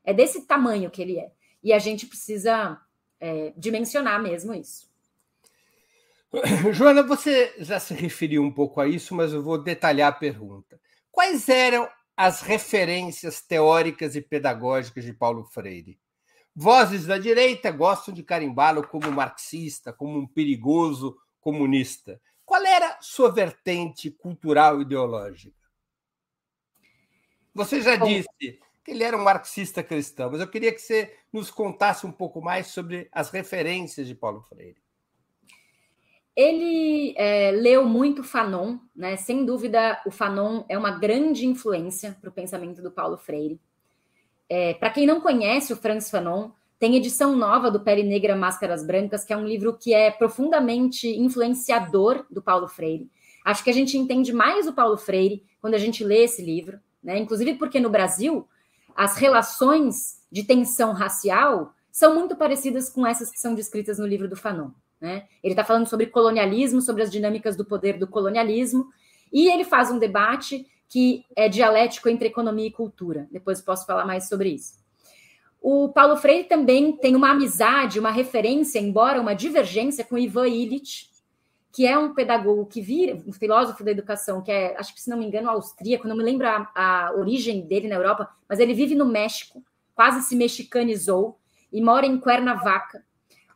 [0.04, 1.32] É desse tamanho que ele é.
[1.62, 2.80] E a gente precisa
[3.20, 4.88] é, dimensionar mesmo isso.
[6.72, 10.80] Joana, você já se referiu um pouco a isso, mas eu vou detalhar a pergunta.
[11.10, 11.88] Quais eram
[12.18, 16.00] as referências teóricas e pedagógicas de Paulo Freire.
[16.52, 22.20] Vozes da direita gostam de carimbá-lo como marxista, como um perigoso comunista.
[22.44, 25.54] Qual era sua vertente cultural e ideológica?
[27.58, 31.50] Você já disse que ele era um marxista cristão, mas eu queria que você nos
[31.50, 34.76] contasse um pouco mais sobre as referências de Paulo Freire.
[36.36, 39.16] Ele é, leu muito Fanon, né?
[39.16, 43.60] Sem dúvida, o Fanon é uma grande influência para o pensamento do Paulo Freire.
[44.48, 48.86] É, para quem não conhece o Franz Fanon, tem edição nova do Pele Negra Máscaras
[48.86, 53.10] Brancas, que é um livro que é profundamente influenciador do Paulo Freire.
[53.44, 56.78] Acho que a gente entende mais o Paulo Freire quando a gente lê esse livro,
[57.02, 57.18] né?
[57.18, 58.46] Inclusive porque no Brasil
[58.94, 64.28] as relações de tensão racial são muito parecidas com essas que são descritas no livro
[64.28, 64.70] do Fanon.
[65.00, 65.26] Né?
[65.42, 68.88] Ele está falando sobre colonialismo, sobre as dinâmicas do poder do colonialismo,
[69.32, 73.28] e ele faz um debate que é dialético entre economia e cultura.
[73.30, 74.74] Depois posso falar mais sobre isso.
[75.60, 81.10] O Paulo Freire também tem uma amizade, uma referência, embora uma divergência, com Ivan Illich,
[81.72, 85.10] que é um pedagogo que vira, um filósofo da educação, que é, acho que se
[85.10, 88.74] não me engano, austríaco, não me lembro a, a origem dele na Europa, mas ele
[88.74, 89.62] vive no México,
[89.94, 91.38] quase se mexicanizou
[91.72, 93.02] e mora em Cuernavaca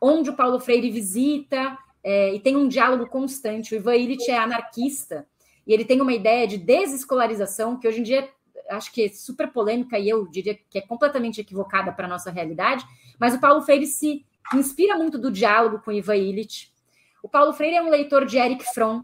[0.03, 3.73] onde o Paulo Freire visita é, e tem um diálogo constante.
[3.73, 5.25] O Ivan Illich é anarquista
[5.65, 8.29] e ele tem uma ideia de desescolarização que hoje em dia
[8.69, 12.33] acho que é super polêmica e eu diria que é completamente equivocada para a nossa
[12.33, 12.85] realidade,
[13.19, 16.72] mas o Paulo Freire se inspira muito do diálogo com Ivan Illich.
[17.23, 19.03] O Paulo Freire é um leitor de Eric Fromm,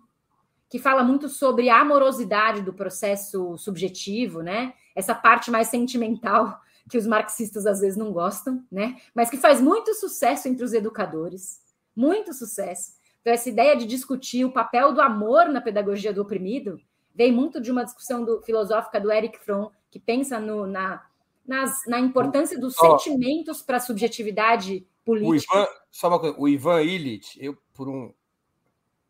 [0.69, 4.75] que fala muito sobre a amorosidade do processo subjetivo, né?
[4.95, 6.61] Essa parte mais sentimental
[6.91, 8.97] que os marxistas às vezes não gostam, né?
[9.14, 11.61] Mas que faz muito sucesso entre os educadores,
[11.95, 12.93] muito sucesso.
[13.21, 16.81] Então essa ideia de discutir o papel do amor na pedagogia do oprimido
[17.14, 21.05] vem muito de uma discussão do, filosófica do Eric Fromm, que pensa no, na,
[21.47, 22.99] nas, na importância dos oh.
[22.99, 28.13] sentimentos para a subjetividade O Ivan, só uma coisa, o Ivan Illich, eu, por, um,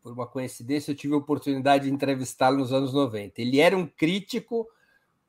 [0.01, 3.41] por uma coincidência, eu tive a oportunidade de entrevistá-lo nos anos 90.
[3.41, 4.65] Ele era um crítico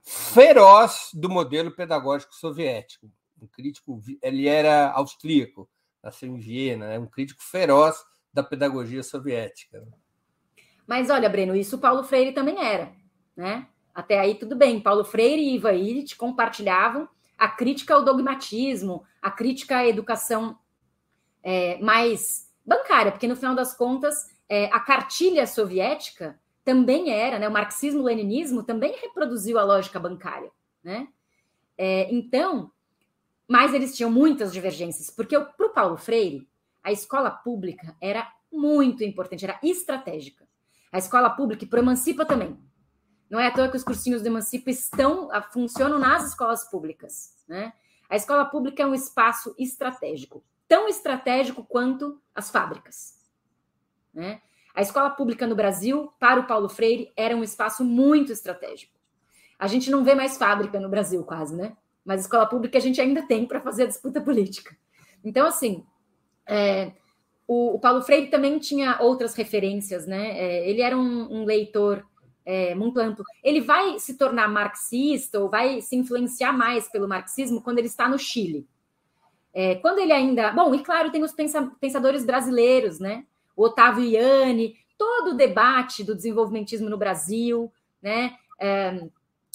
[0.00, 3.10] feroz do modelo pedagógico soviético.
[3.42, 5.68] Um crítico, ele era austríaco,
[6.00, 9.84] nasceu em Viena, é um crítico feroz da pedagogia soviética.
[10.86, 12.92] Mas olha, Breno, isso Paulo Freire também era,
[13.36, 13.66] né?
[13.92, 14.80] Até aí tudo bem.
[14.80, 17.08] Paulo Freire e Iva Illich compartilhavam
[17.40, 20.58] a crítica ao dogmatismo, a crítica à educação
[21.42, 27.48] é, mais bancária, porque no final das contas é, a cartilha soviética também era, né,
[27.48, 30.50] o marxismo-leninismo também reproduziu a lógica bancária,
[30.84, 31.08] né?
[31.78, 32.70] É, então,
[33.48, 36.46] mas eles tinham muitas divergências, porque para o Paulo Freire
[36.82, 40.46] a escola pública era muito importante, era estratégica.
[40.92, 42.58] A escola pública, e para Emancipa também,
[43.30, 47.32] não é à toa que os cursinhos do Emancipa estão, funcionam nas escolas públicas.
[47.48, 47.72] Né?
[48.08, 53.16] A escola pública é um espaço estratégico, tão estratégico quanto as fábricas.
[54.12, 54.42] Né?
[54.74, 58.98] A escola pública no Brasil, para o Paulo Freire, era um espaço muito estratégico.
[59.56, 61.76] A gente não vê mais fábrica no Brasil, quase, né?
[62.04, 64.74] Mas escola pública a gente ainda tem para fazer a disputa política.
[65.22, 65.84] Então, assim,
[66.46, 66.92] é,
[67.46, 70.38] o, o, Paulo Freire também tinha outras referências, né?
[70.38, 72.06] É, ele era um, um leitor
[72.44, 73.24] é, muito amplo.
[73.42, 78.08] Ele vai se tornar marxista ou vai se influenciar mais pelo marxismo quando ele está
[78.08, 78.66] no Chile.
[79.52, 80.52] É, quando ele ainda.
[80.52, 81.34] Bom, e claro, tem os
[81.80, 83.24] pensadores brasileiros, né?
[83.56, 88.36] O Otávio Iane, todo o debate do desenvolvimentismo no Brasil, né?
[88.58, 89.06] É,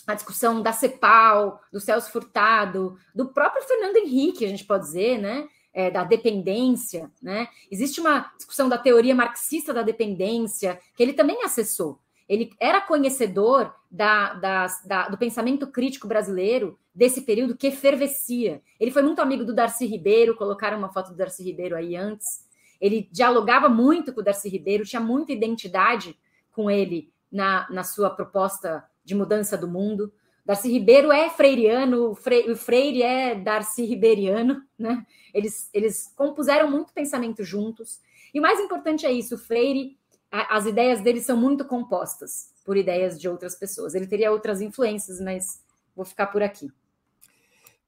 [0.06, 5.18] a discussão da CEPAL, do Celso Furtado, do próprio Fernando Henrique, a gente pode dizer,
[5.18, 5.48] né?
[5.74, 7.50] É, da dependência, né?
[7.70, 12.00] Existe uma discussão da teoria marxista da dependência, que ele também acessou.
[12.28, 18.62] Ele era conhecedor da, da, da, do pensamento crítico brasileiro desse período que efervescia.
[18.80, 22.46] Ele foi muito amigo do Darcy Ribeiro, colocaram uma foto do Darcy Ribeiro aí antes.
[22.82, 26.18] Ele dialogava muito com o Darcy Ribeiro, tinha muita identidade
[26.52, 30.12] com ele na, na sua proposta de mudança do mundo.
[30.46, 32.16] Darcy Ribeiro é freiriano, o
[32.56, 35.06] Freire é Darcy Ribeiriano, né?
[35.34, 38.00] Eles, eles compuseram muito pensamento juntos.
[38.34, 39.98] E o mais importante é isso, o Freire
[40.32, 43.96] as ideias dele são muito compostas por ideias de outras pessoas.
[43.96, 45.62] Ele teria outras influências, mas
[45.96, 46.70] vou ficar por aqui.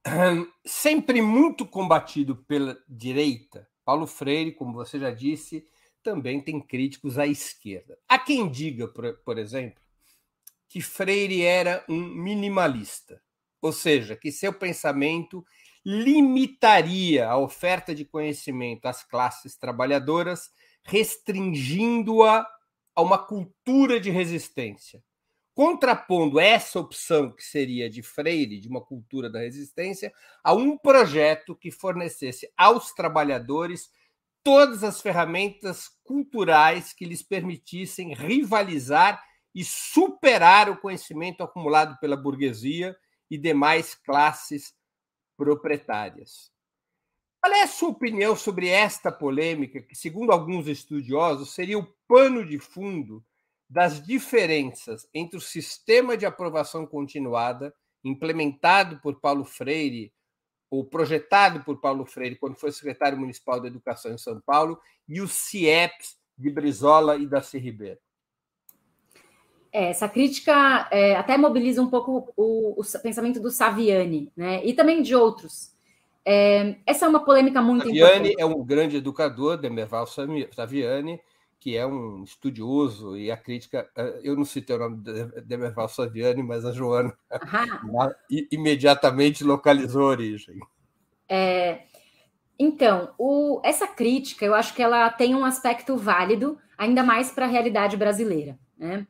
[0.65, 5.65] Sempre muito combatido pela direita, Paulo Freire, como você já disse,
[6.03, 7.97] também tem críticos à esquerda.
[8.07, 9.81] Há quem diga, por, exemplo,
[10.69, 13.21] que Freire era um minimalista,
[13.61, 15.45] ou seja, que seu pensamento
[15.85, 20.51] limitaria a oferta de conhecimento às classes trabalhadoras
[20.87, 22.47] restringindo-a
[22.95, 25.03] a uma cultura de resistência.
[25.53, 30.13] Contrapondo essa opção, que seria de Freire, de uma cultura da resistência,
[30.43, 33.89] a um projeto que fornecesse aos trabalhadores
[34.43, 39.21] todas as ferramentas culturais que lhes permitissem rivalizar
[39.53, 42.95] e superar o conhecimento acumulado pela burguesia
[43.29, 44.73] e demais classes
[45.35, 46.51] proprietárias.
[47.41, 52.45] Qual é a sua opinião sobre esta polêmica, que, segundo alguns estudiosos, seria o pano
[52.45, 53.23] de fundo
[53.69, 57.73] das diferenças entre o sistema de aprovação continuada,
[58.03, 60.11] implementado por Paulo Freire,
[60.69, 65.21] ou projetado por Paulo Freire quando foi secretário municipal da Educação em São Paulo, e
[65.21, 67.99] os CIEPs de Brizola e Darcy Ribeiro?
[69.71, 74.65] É, essa crítica é, até mobiliza um pouco o, o pensamento do Saviani, né?
[74.65, 75.76] e também de outros
[76.29, 78.41] é, essa é uma polêmica muito Saviani importante.
[78.41, 81.21] é um grande educador, Demerval Saviani,
[81.57, 83.89] que é um estudioso e a crítica.
[83.95, 87.17] Eh, eu não citei o nome de Demerval Saviani, mas a Joana
[88.51, 90.59] imediatamente localizou a origem.
[91.29, 91.83] É,
[92.59, 97.45] então, o, essa crítica, eu acho que ela tem um aspecto válido, ainda mais para
[97.45, 98.59] a realidade brasileira.
[98.77, 99.07] Né?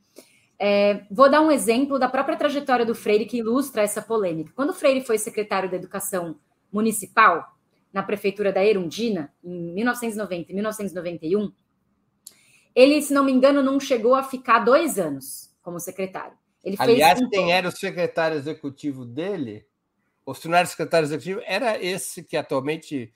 [0.60, 4.52] É, vou dar um exemplo da própria trajetória do Freire que ilustra essa polêmica.
[4.56, 6.36] Quando o Freire foi secretário da Educação
[6.72, 7.58] municipal
[7.92, 11.52] na prefeitura da Erundina, em 1990 e 1991,
[12.76, 16.38] ele, se não me engano, não chegou a ficar dois anos como secretário.
[16.64, 17.30] Ele Aliás, fez...
[17.30, 19.66] quem era o secretário executivo dele,
[20.46, 23.14] não era secretário executivo, era esse que atualmente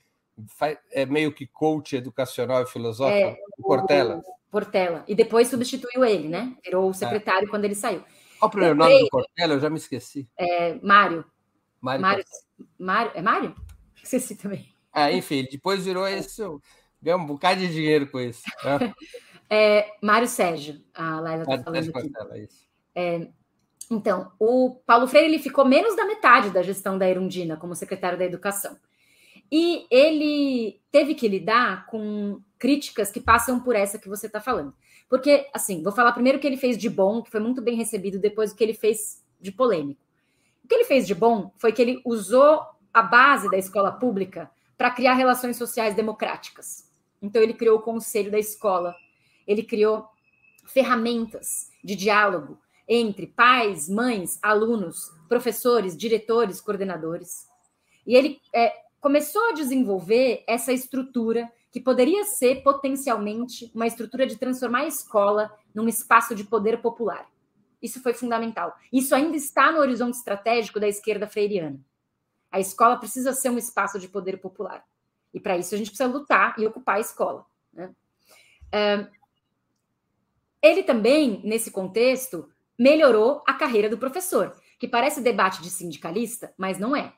[0.90, 4.22] é meio que coach educacional e filosófico, é, o Portela.
[4.50, 5.04] Portela.
[5.06, 6.56] E depois substituiu ele, né?
[6.64, 7.50] Virou o secretário é.
[7.50, 8.02] quando ele saiu.
[8.38, 9.54] Qual o primeiro nome do Portela?
[9.54, 10.28] Eu já me esqueci.
[10.36, 11.24] É, Mário.
[11.80, 12.02] Mário.
[12.02, 12.24] Mário,
[12.78, 13.12] Mário.
[13.14, 13.54] É Mário?
[14.02, 14.68] Esqueci também.
[14.92, 16.42] Ah, enfim, depois virou esse.
[17.00, 18.42] Ganhou um bocado de dinheiro com isso.
[18.64, 18.94] Né?
[19.48, 22.44] é, Mário Sérgio, a Laila está falando aqui.
[22.44, 22.68] Isso.
[22.94, 23.28] É,
[23.90, 28.18] então, o Paulo Freire ele ficou menos da metade da gestão da Erundina como secretário
[28.18, 28.76] da Educação.
[29.50, 34.72] E ele teve que lidar com críticas que passam por essa que você está falando.
[35.10, 37.76] Porque, assim, vou falar primeiro o que ele fez de bom, que foi muito bem
[37.76, 40.00] recebido, depois o que ele fez de polêmico.
[40.64, 44.50] O que ele fez de bom foi que ele usou a base da escola pública
[44.76, 46.90] para criar relações sociais democráticas.
[47.20, 48.94] Então, ele criou o conselho da escola,
[49.46, 50.06] ele criou
[50.66, 52.58] ferramentas de diálogo
[52.88, 57.46] entre pais, mães, alunos, professores, diretores, coordenadores.
[58.06, 64.36] E ele é, começou a desenvolver essa estrutura que poderia ser potencialmente uma estrutura de
[64.36, 67.26] transformar a escola num espaço de poder popular.
[67.82, 68.74] Isso foi fundamental.
[68.92, 71.80] Isso ainda está no horizonte estratégico da esquerda freiriana.
[72.50, 74.84] A escola precisa ser um espaço de poder popular.
[75.34, 77.44] E para isso a gente precisa lutar e ocupar a escola.
[77.72, 77.92] Né?
[80.62, 86.78] ele também, nesse contexto, melhorou a carreira do professor, que parece debate de sindicalista, mas
[86.78, 87.12] não é.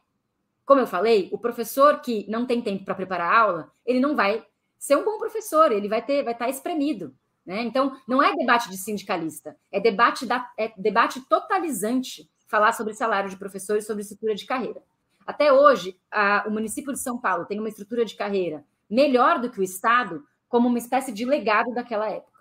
[0.64, 4.16] Como eu falei, o professor que não tem tempo para preparar a aula, ele não
[4.16, 4.44] vai
[4.78, 7.14] ser um bom professor, ele vai ter, vai estar tá espremido.
[7.44, 7.62] Né?
[7.62, 13.28] Então, não é debate de sindicalista, é debate, da, é debate totalizante falar sobre salário
[13.28, 14.82] de professores, sobre estrutura de carreira.
[15.26, 19.50] Até hoje, a, o município de São Paulo tem uma estrutura de carreira melhor do
[19.50, 22.40] que o Estado, como uma espécie de legado daquela época.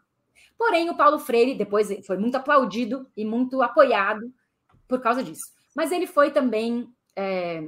[0.58, 4.32] Porém, o Paulo Freire depois foi muito aplaudido e muito apoiado
[4.88, 5.51] por causa disso.
[5.76, 7.68] Mas ele foi também é,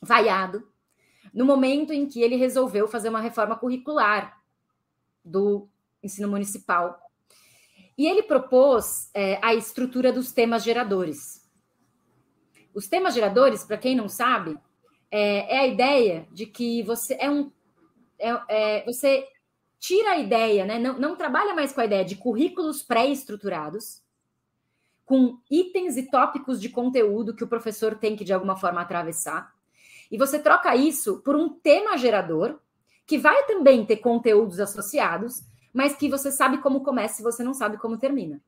[0.00, 0.66] vaiado
[1.32, 4.40] no momento em que ele resolveu fazer uma reforma curricular
[5.24, 5.68] do
[6.04, 7.00] ensino municipal.
[7.96, 11.48] E ele propôs é, a estrutura dos temas geradores.
[12.74, 14.58] Os temas geradores, para quem não sabe,
[15.10, 17.50] é, é, a ideia de que você é um.
[18.18, 19.26] É, é você
[19.78, 20.78] tira a ideia, né?
[20.78, 24.02] Não, não trabalha mais com a ideia de currículos pré-estruturados,
[25.04, 29.54] com itens e tópicos de conteúdo que o professor tem que, de alguma forma, atravessar.
[30.10, 32.58] E você troca isso por um tema gerador,
[33.06, 35.42] que vai também ter conteúdos associados,
[35.74, 38.40] mas que você sabe como começa e você não sabe como termina.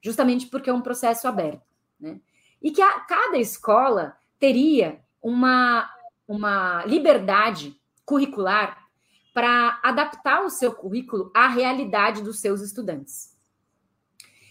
[0.00, 1.62] Justamente porque é um processo aberto.
[2.00, 2.18] Né?
[2.62, 5.88] E que a, cada escola teria uma,
[6.26, 8.88] uma liberdade curricular
[9.34, 13.36] para adaptar o seu currículo à realidade dos seus estudantes.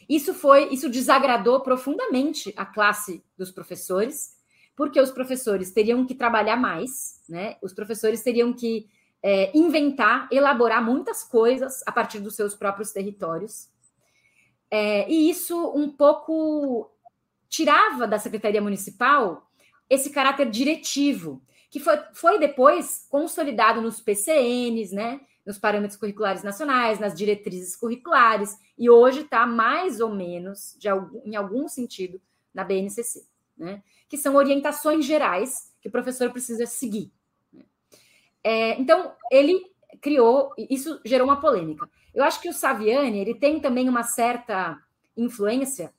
[0.08, 4.38] Isso foi, isso desagradou profundamente a classe dos professores,
[4.76, 7.58] porque os professores teriam que trabalhar mais, né?
[7.62, 8.88] Os professores teriam que
[9.30, 13.68] é, inventar, elaborar muitas coisas a partir dos seus próprios territórios.
[14.72, 16.90] É, e isso um pouco
[17.50, 19.46] tirava da Secretaria Municipal
[19.90, 25.20] esse caráter diretivo, que foi, foi depois consolidado nos PCNs, né?
[25.46, 30.88] Nos parâmetros curriculares nacionais, nas diretrizes curriculares, e hoje está mais ou menos, de
[31.26, 32.22] em algum sentido,
[32.54, 33.26] na BNCC,
[33.58, 33.84] né?
[34.08, 37.12] Que são orientações gerais que o professor precisa seguir.
[38.50, 39.62] É, então, ele
[40.02, 41.90] criou, isso gerou uma polêmica.
[42.16, 44.82] Eu acho que o Saviani ele tem também uma certa
[45.18, 45.94] influência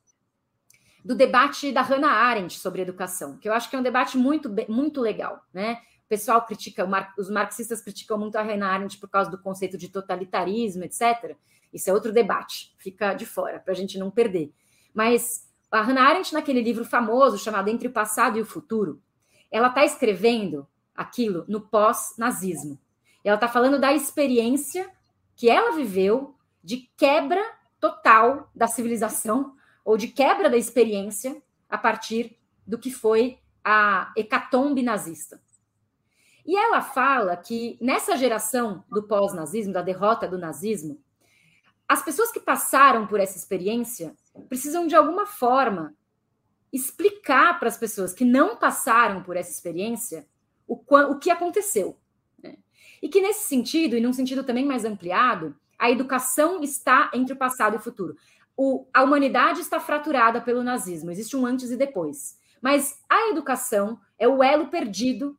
[1.05, 4.51] do debate da Hannah Arendt sobre educação, que eu acho que é um debate muito,
[4.67, 5.83] muito legal, né?
[6.07, 6.89] O pessoal critica,
[7.19, 11.37] os marxistas criticam muito a Hannah Arendt por causa do conceito de totalitarismo, etc.
[11.71, 14.51] Isso é outro debate, fica de fora, para a gente não perder.
[14.95, 19.03] Mas a Hannah Arendt, naquele livro famoso chamado Entre o Passado e o Futuro,
[19.51, 20.67] ela está escrevendo
[20.99, 22.77] aquilo no pós-nazismo.
[23.23, 24.91] Ela está falando da experiência
[25.37, 27.41] que ela viveu de quebra
[27.79, 32.37] total da civilização ou de quebra da experiência a partir
[32.67, 35.41] do que foi a hecatombe nazista.
[36.45, 41.01] E ela fala que nessa geração do pós-nazismo, da derrota do nazismo,
[41.87, 44.17] as pessoas que passaram por essa experiência
[44.49, 45.95] precisam de alguma forma
[46.73, 50.27] explicar para as pessoas que não passaram por essa experiência
[50.69, 51.99] o, o que aconteceu.
[52.41, 52.59] Né?
[53.03, 57.37] E que nesse sentido, e num sentido também mais ampliado, a educação está entre o
[57.37, 58.15] passado e o futuro
[58.59, 62.37] o, a humanidade está fraturada pelo nazismo, existe um antes e depois.
[62.61, 65.39] Mas a educação é o elo perdido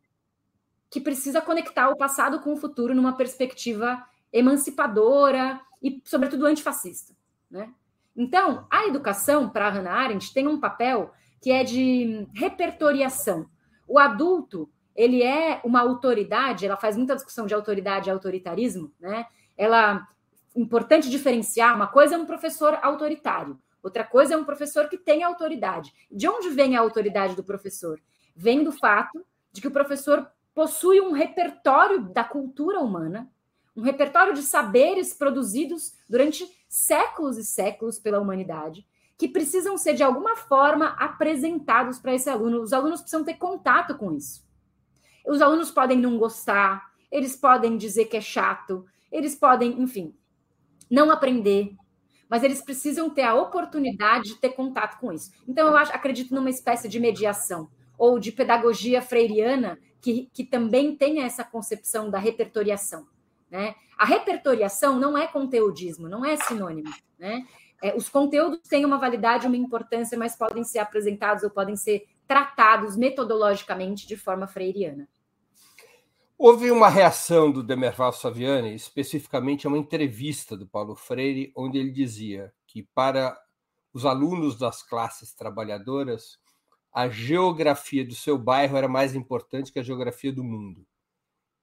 [0.89, 4.01] que precisa conectar o passado com o futuro numa perspectiva
[4.32, 7.13] emancipadora e, sobretudo, antifascista.
[7.51, 7.73] Né?
[8.15, 13.49] Então, a educação, para Hannah Arendt, tem um papel que é de repertoriação.
[13.86, 19.26] O adulto, ele é uma autoridade, ela faz muita discussão de autoridade e autoritarismo, né?
[19.58, 20.08] Ela
[20.56, 25.24] importante diferenciar, uma coisa é um professor autoritário, outra coisa é um professor que tem
[25.24, 25.94] autoridade.
[26.12, 28.02] De onde vem a autoridade do professor?
[28.36, 33.30] Vem do fato de que o professor possui um repertório da cultura humana,
[33.76, 38.86] um repertório de saberes produzidos durante séculos e séculos pela humanidade,
[39.18, 42.62] que precisam ser de alguma forma apresentados para esse aluno.
[42.62, 44.49] Os alunos precisam ter contato com isso.
[45.30, 50.15] Os alunos podem não gostar, eles podem dizer que é chato, eles podem, enfim,
[50.89, 51.75] não aprender,
[52.27, 55.32] mas eles precisam ter a oportunidade de ter contato com isso.
[55.47, 60.95] Então, eu acho, acredito numa espécie de mediação ou de pedagogia freiriana que, que também
[60.95, 63.05] tenha essa concepção da repertoriação.
[63.51, 63.75] Né?
[63.99, 66.89] A repertoriação não é conteudismo, não é sinônimo.
[67.19, 67.45] Né?
[67.84, 72.07] É, os conteúdos têm uma validade, uma importância, mas podem ser apresentados ou podem ser
[72.27, 75.07] tratados metodologicamente de forma freiriana.
[76.42, 81.92] Houve uma reação do Demerval Saviani, especificamente a uma entrevista do Paulo Freire, onde ele
[81.92, 83.38] dizia que para
[83.92, 86.40] os alunos das classes trabalhadoras,
[86.94, 90.88] a geografia do seu bairro era mais importante que a geografia do mundo.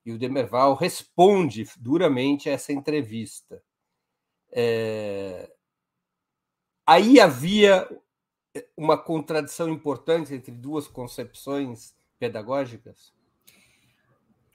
[0.05, 3.63] E o Demerval responde duramente a essa entrevista.
[4.53, 5.51] É...
[6.87, 7.89] Aí havia
[8.77, 13.16] uma contradição importante entre duas concepções pedagógicas?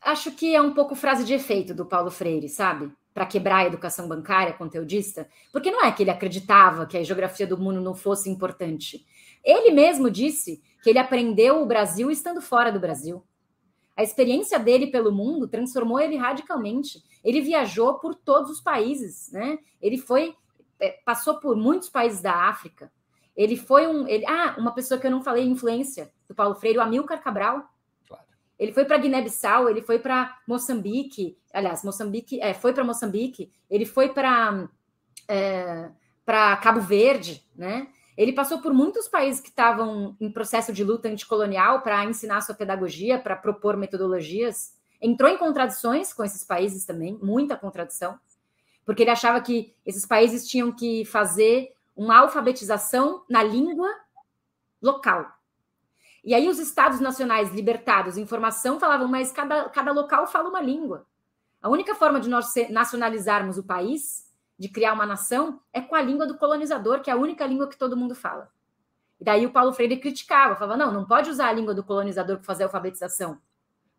[0.02, 2.91] Acho que é um pouco frase de efeito do Paulo Freire, sabe?
[3.14, 5.28] Para quebrar a educação bancária conteudista.
[5.52, 9.06] Porque não é que ele acreditava que a geografia do mundo não fosse importante.
[9.43, 13.24] Ele mesmo disse que ele aprendeu o Brasil estando fora do Brasil.
[13.95, 17.04] A experiência dele pelo mundo transformou ele radicalmente.
[17.24, 19.60] Ele viajou por todos os países, né?
[19.80, 20.36] Ele foi
[20.82, 22.91] é, passou por muitos países da África.
[23.38, 26.80] Ele foi um, ele, ah, uma pessoa que eu não falei influência do Paulo Freire,
[26.80, 27.70] o Amilcar Cabral.
[28.62, 33.88] Ele foi para Guiné-Bissau, ele foi para Moçambique, aliás, Moçambique, é, foi para Moçambique, ele
[33.88, 34.70] foi para
[35.28, 35.89] é,
[36.24, 37.88] para Cabo Verde, né?
[38.16, 42.53] Ele passou por muitos países que estavam em processo de luta anticolonial para ensinar sua
[42.53, 44.74] pedagogia, para propor metodologias.
[45.01, 48.20] Entrou em contradições com esses países também, muita contradição,
[48.86, 53.89] porque ele achava que esses países tinham que fazer uma alfabetização na língua
[54.80, 55.41] local.
[56.24, 60.62] E aí os estados nacionais libertados em formação falavam, mas cada, cada local fala uma
[60.62, 61.06] língua.
[61.62, 66.02] A única forma de nós nacionalizarmos o país, de criar uma nação, é com a
[66.02, 68.50] língua do colonizador, que é a única língua que todo mundo fala.
[69.20, 72.38] E daí o Paulo Freire criticava, falava, não, não pode usar a língua do colonizador
[72.38, 73.40] para fazer alfabetização,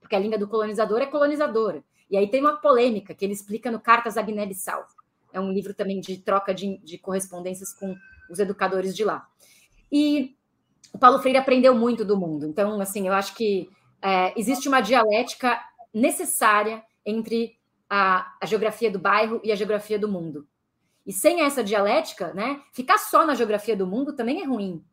[0.00, 1.84] porque a língua do colonizador é colonizadora.
[2.10, 4.84] E aí tem uma polêmica que ele explica no Cartas a Guiné-Bissau.
[5.32, 7.96] É um livro também de troca de, de correspondências com
[8.28, 9.26] os educadores de lá.
[9.90, 10.36] E
[10.92, 12.46] o Paulo Freire aprendeu muito do mundo.
[12.46, 13.70] Então, assim, eu acho que
[14.00, 15.58] é, existe uma dialética
[15.92, 17.56] necessária entre
[17.88, 20.46] a, a, geografia do bairro e a geografia do mundo.
[21.06, 24.84] E sem essa dialética, né, ficar só na geografia do mundo também é ruim,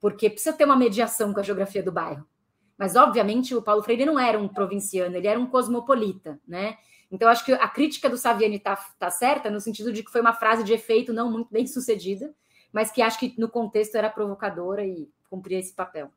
[0.00, 2.26] porque precisa ter uma mediação com a geografia do bairro.
[2.76, 6.76] Mas, obviamente, o Paulo Freire não era um provinciano, ele era um cosmopolita, né?
[7.10, 10.20] Então, acho que a crítica do Saviani está tá certa, no sentido de que foi
[10.20, 12.34] uma frase de efeito não muito bem sucedida,
[12.72, 16.10] mas que acho que no contexto era provocadora e cumpria esse papel.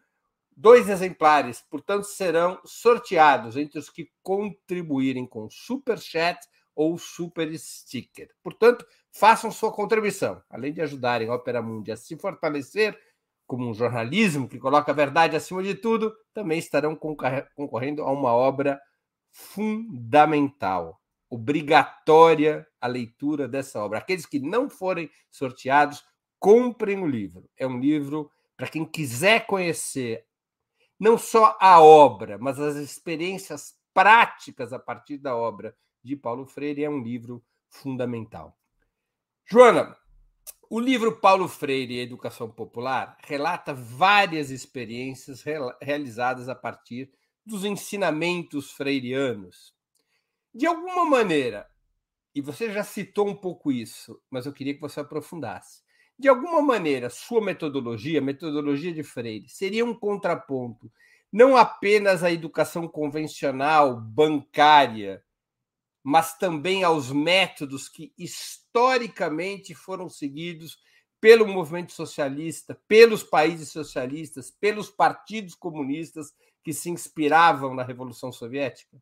[0.61, 6.37] Dois exemplares, portanto, serão sorteados entre os que contribuírem com super chat
[6.75, 8.29] ou super sticker.
[8.43, 12.99] Portanto, façam sua contribuição, além de ajudarem a Opera Mundi a se fortalecer
[13.47, 18.33] como um jornalismo que coloca a verdade acima de tudo, também estarão concorrendo a uma
[18.33, 18.81] obra
[19.31, 23.99] fundamental, obrigatória a leitura dessa obra.
[23.99, 26.03] Aqueles que não forem sorteados,
[26.39, 27.49] comprem o livro.
[27.57, 30.27] É um livro para quem quiser conhecer
[30.99, 36.85] não só a obra, mas as experiências práticas a partir da obra de Paulo Freire
[36.85, 38.59] é um livro fundamental.
[39.47, 39.97] Joana,
[40.69, 45.43] o livro Paulo Freire e Educação Popular relata várias experiências
[45.81, 47.11] realizadas a partir
[47.47, 49.75] dos ensinamentos freirianos.
[50.53, 51.69] De alguma maneira,
[52.35, 55.83] e você já citou um pouco isso, mas eu queria que você aprofundasse
[56.19, 60.91] de alguma maneira, sua metodologia, metodologia de Freire, seria um contraponto
[61.33, 65.23] não apenas à educação convencional, bancária,
[66.03, 70.79] mas também aos métodos que historicamente foram seguidos
[71.21, 76.33] pelo movimento socialista, pelos países socialistas, pelos partidos comunistas
[76.65, 78.97] que se inspiravam na Revolução Soviética?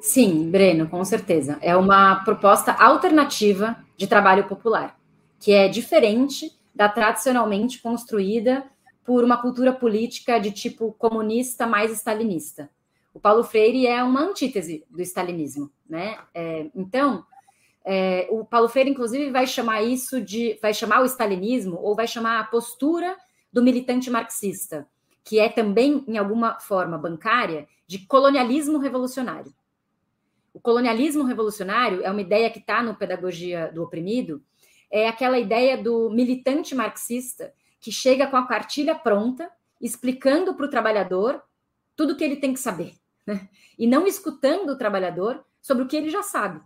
[0.00, 1.58] Sim, Breno, com certeza.
[1.60, 4.98] É uma proposta alternativa de trabalho popular
[5.38, 8.64] que é diferente da tradicionalmente construída
[9.04, 12.70] por uma cultura política de tipo comunista mais stalinista.
[13.12, 16.18] O Paulo Freire é uma antítese do stalinismo, né?
[16.34, 17.24] É, então,
[17.84, 22.08] é, o Paulo Freire, inclusive, vai chamar isso de, vai chamar o stalinismo ou vai
[22.08, 23.16] chamar a postura
[23.52, 24.88] do militante marxista,
[25.22, 29.54] que é também, em alguma forma bancária, de colonialismo revolucionário.
[30.52, 34.42] O colonialismo revolucionário é uma ideia que está no Pedagogia do Oprimido,
[34.90, 40.70] é aquela ideia do militante marxista que chega com a cartilha pronta, explicando para o
[40.70, 41.42] trabalhador
[41.96, 42.94] tudo o que ele tem que saber,
[43.26, 43.48] né?
[43.78, 46.60] e não escutando o trabalhador sobre o que ele já sabe.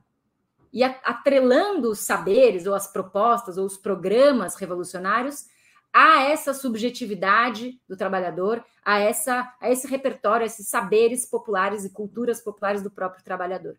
[0.72, 5.46] E atrelando os saberes, ou as propostas, ou os programas revolucionários
[5.92, 11.90] a essa subjetividade do trabalhador, a, essa, a esse repertório, a esses saberes populares e
[11.90, 13.76] culturas populares do próprio trabalhador.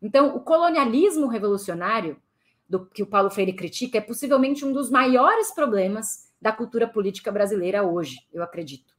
[0.00, 2.20] Então, o colonialismo revolucionário
[2.68, 7.30] do que o Paulo Freire critica é possivelmente um dos maiores problemas da cultura política
[7.30, 8.94] brasileira hoje, eu acredito.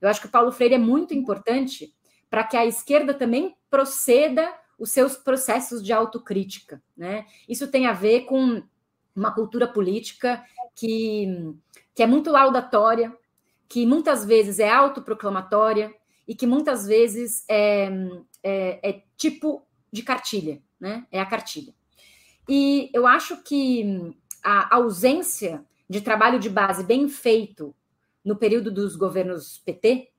[0.00, 1.94] Eu acho que o Paulo Freire é muito importante
[2.30, 6.82] para que a esquerda também proceda os seus processos de autocrítica.
[6.96, 7.26] Né?
[7.48, 8.62] Isso tem a ver com
[9.14, 10.44] uma cultura política
[10.74, 11.54] que,
[11.94, 13.14] que é muito laudatória,
[13.68, 15.92] que muitas vezes é autoproclamatória
[16.26, 17.90] e que muitas vezes é,
[18.42, 21.06] é, é tipo de cartilha, né?
[21.10, 21.74] É a cartilha.
[22.48, 27.74] E eu acho que a ausência de trabalho de base bem feito
[28.24, 30.10] no período dos governos PT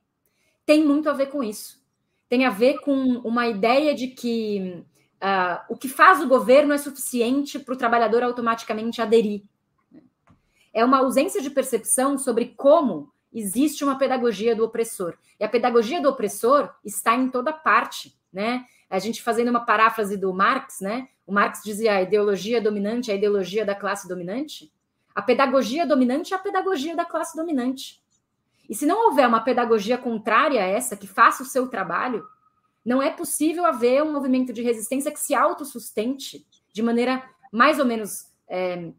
[0.65, 1.83] tem muito a ver com isso.
[2.27, 4.83] Tem a ver com uma ideia de que
[5.21, 9.43] uh, o que faz o governo é suficiente para o trabalhador automaticamente aderir.
[10.71, 15.17] É uma ausência de percepção sobre como existe uma pedagogia do opressor.
[15.39, 18.65] E a pedagogia do opressor está em toda parte, né?
[18.89, 21.09] A gente fazendo uma paráfrase do Marx, né?
[21.27, 24.71] O Marx dizia a ideologia dominante é a ideologia da classe dominante.
[25.13, 28.01] A pedagogia dominante é a pedagogia da classe dominante.
[28.69, 32.25] E se não houver uma pedagogia contrária a essa, que faça o seu trabalho,
[32.85, 37.85] não é possível haver um movimento de resistência que se autossustente de maneira mais ou
[37.85, 38.91] menos é,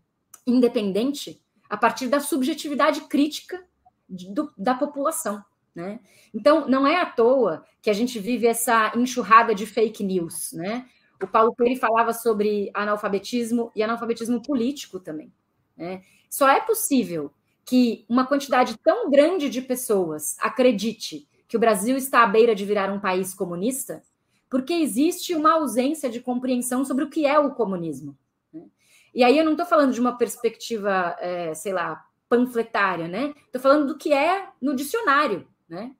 [0.46, 3.64] independente a partir da subjetividade crítica
[4.08, 5.44] do, da população.
[5.74, 6.00] Né?
[6.34, 10.52] Então, não é à toa que a gente vive essa enxurrada de fake news.
[10.52, 10.86] Né?
[11.22, 15.32] O Paulo Freire falava sobre analfabetismo e analfabetismo político também.
[15.76, 16.02] Né?
[16.28, 17.32] Só é possível
[17.64, 22.64] que uma quantidade tão grande de pessoas acredite que o Brasil está à beira de
[22.64, 24.02] virar um país comunista,
[24.48, 28.16] porque existe uma ausência de compreensão sobre o que é o comunismo.
[28.52, 28.62] Né?
[29.14, 33.34] E aí eu não estou falando de uma perspectiva, é, sei lá, panfletária, né?
[33.46, 35.94] Estou falando do que é no dicionário, né?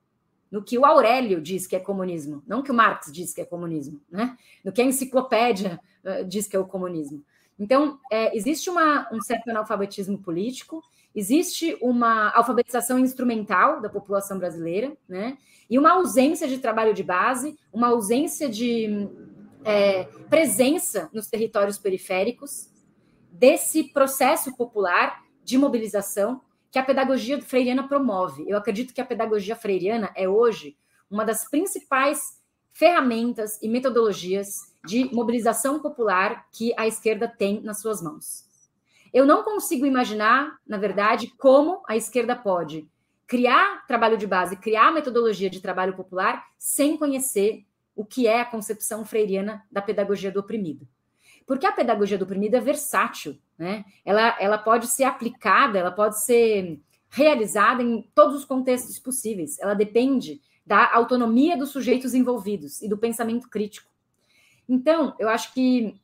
[0.51, 3.45] no que o Aurélio diz que é comunismo, não que o Marx diz que é
[3.45, 4.37] comunismo, né?
[4.63, 7.23] no que a enciclopédia uh, diz que é o comunismo.
[7.57, 14.95] Então, é, existe uma, um certo analfabetismo político existe uma alfabetização instrumental da população brasileira,
[15.07, 15.37] né?
[15.69, 19.07] E uma ausência de trabalho de base, uma ausência de
[19.63, 22.69] é, presença nos territórios periféricos
[23.31, 26.41] desse processo popular de mobilização
[26.71, 28.45] que a pedagogia freiriana promove.
[28.47, 30.77] Eu acredito que a pedagogia freiriana é hoje
[31.09, 32.39] uma das principais
[32.71, 38.49] ferramentas e metodologias de mobilização popular que a esquerda tem nas suas mãos.
[39.13, 42.89] Eu não consigo imaginar, na verdade, como a esquerda pode
[43.27, 48.45] criar trabalho de base, criar metodologia de trabalho popular sem conhecer o que é a
[48.45, 50.87] concepção freiriana da pedagogia do oprimido.
[51.45, 53.85] Porque a pedagogia do oprimido é versátil, né?
[54.05, 56.79] Ela, ela pode ser aplicada, ela pode ser
[57.09, 59.59] realizada em todos os contextos possíveis.
[59.59, 63.91] Ela depende da autonomia dos sujeitos envolvidos e do pensamento crítico.
[64.67, 65.99] Então, eu acho que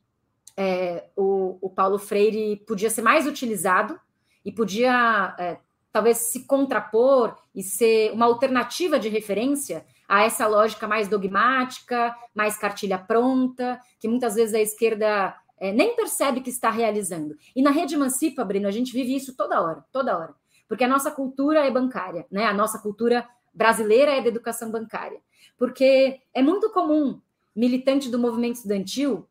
[0.56, 3.98] é, o, o, Paulo Freire podia ser mais utilizado
[4.44, 5.58] e podia é,
[5.92, 12.56] talvez se contrapor e ser uma alternativa de referência a essa lógica mais dogmática, mais
[12.56, 17.36] cartilha pronta, que muitas vezes a esquerda é, nem percebe que está realizando.
[17.54, 20.34] E na rede Emancipa, Breno, a gente vive isso toda hora, toda hora.
[20.66, 22.46] Porque a nossa cultura é bancária, né?
[22.46, 25.20] A nossa cultura brasileira é da educação bancária.
[25.58, 27.20] Porque é muito comum
[27.54, 29.28] militante do movimento estudantil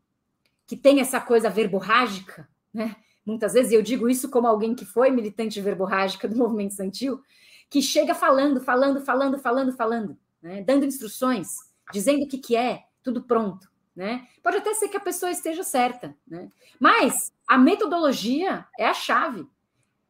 [0.68, 2.96] que tem essa coisa verborrágica, né?
[3.26, 7.22] Muitas vezes, e eu digo isso como alguém que foi militante verborrágica do movimento estudantil,
[7.70, 10.62] que chega falando, falando, falando, falando, falando né?
[10.62, 11.58] dando instruções,
[11.92, 13.70] dizendo o que, que é, tudo pronto.
[13.96, 14.28] Né?
[14.44, 16.52] Pode até ser que a pessoa esteja certa, né?
[16.80, 19.48] mas a metodologia é a chave.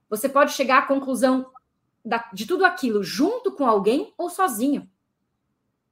[0.09, 1.49] Você pode chegar à conclusão
[2.03, 4.89] da, de tudo aquilo junto com alguém ou sozinho.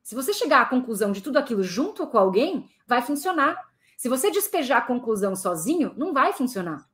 [0.03, 3.57] Se você chegar à conclusão de tudo aquilo junto com alguém, vai funcionar.
[3.97, 6.87] Se você despejar a conclusão sozinho, não vai funcionar.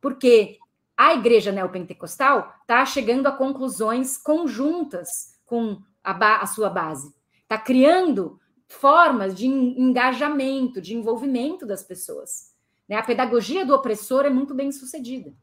[0.00, 0.58] Porque
[0.96, 7.14] a igreja neopentecostal está chegando a conclusões conjuntas com a, a sua base.
[7.42, 8.38] Está criando
[8.68, 12.52] formas de engajamento, de envolvimento das pessoas.
[12.88, 12.96] Né?
[12.96, 15.34] A pedagogia do opressor é muito bem sucedida.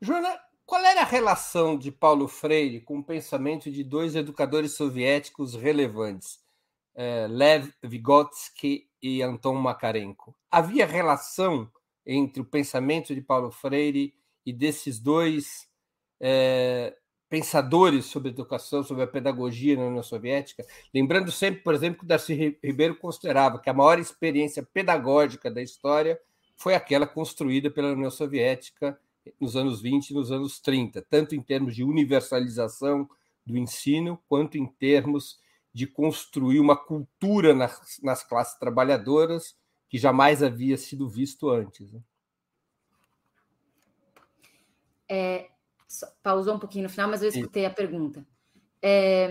[0.00, 5.54] Joana, qual era a relação de Paulo Freire com o pensamento de dois educadores soviéticos
[5.54, 6.40] relevantes,
[6.94, 10.34] eh, Lev Vygotsky e Anton Makarenko?
[10.50, 11.70] Havia relação
[12.06, 14.14] entre o pensamento de Paulo Freire
[14.46, 15.68] e desses dois
[16.20, 16.96] eh,
[17.28, 20.64] pensadores sobre educação, sobre a pedagogia na União Soviética,
[20.94, 25.62] lembrando sempre, por exemplo, que o Darcy Ribeiro considerava que a maior experiência pedagógica da
[25.62, 26.18] história
[26.56, 28.98] foi aquela construída pela União Soviética
[29.40, 33.08] nos anos 20 e nos anos 30, tanto em termos de universalização
[33.44, 35.38] do ensino, quanto em termos
[35.72, 39.56] de construir uma cultura nas, nas classes trabalhadoras
[39.88, 41.92] que jamais havia sido visto antes.
[41.92, 42.00] Né?
[45.08, 45.50] É,
[46.22, 48.26] pausou um pouquinho no final, mas eu escutei a pergunta.
[48.82, 49.30] É,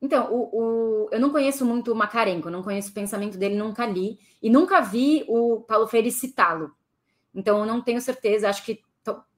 [0.00, 3.84] então, o, o, eu não conheço muito o Macarenco, não conheço o pensamento dele, nunca
[3.84, 6.70] li, e nunca vi o Paulo Freire citá-lo.
[7.34, 8.80] Então, eu não tenho certeza, acho que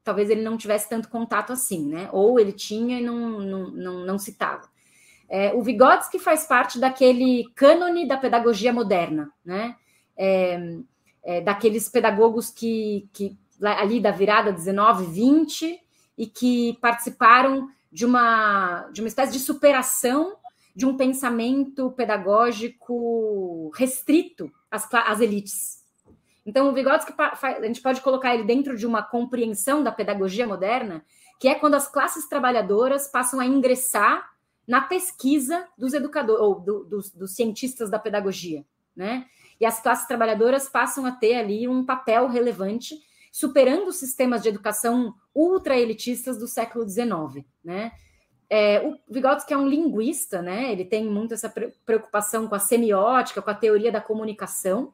[0.02, 2.08] talvez ele não tivesse tanto contato assim, né?
[2.12, 4.68] Ou ele tinha e não, não, não, não citava.
[5.28, 9.76] É, o Vygotsky faz parte daquele cânone da pedagogia moderna, né?
[10.16, 10.58] É,
[11.22, 15.78] é, daqueles pedagogos que, que ali da virada 19, 20,
[16.20, 20.36] e que participaram de uma, de uma espécie de superação
[20.76, 25.82] de um pensamento pedagógico restrito às, às elites.
[26.44, 31.02] Então, o Vygotsky, a gente pode colocar ele dentro de uma compreensão da pedagogia moderna,
[31.40, 34.28] que é quando as classes trabalhadoras passam a ingressar
[34.68, 38.62] na pesquisa dos educadores, ou do, dos, dos cientistas da pedagogia,
[38.94, 39.24] né?
[39.58, 42.94] E as classes trabalhadoras passam a ter ali um papel relevante
[43.30, 47.92] superando sistemas de educação ultra-elitistas do século XIX, né?
[48.48, 50.72] É, o Vygotsky é um linguista, né?
[50.72, 51.52] Ele tem muito essa
[51.86, 54.92] preocupação com a semiótica, com a teoria da comunicação.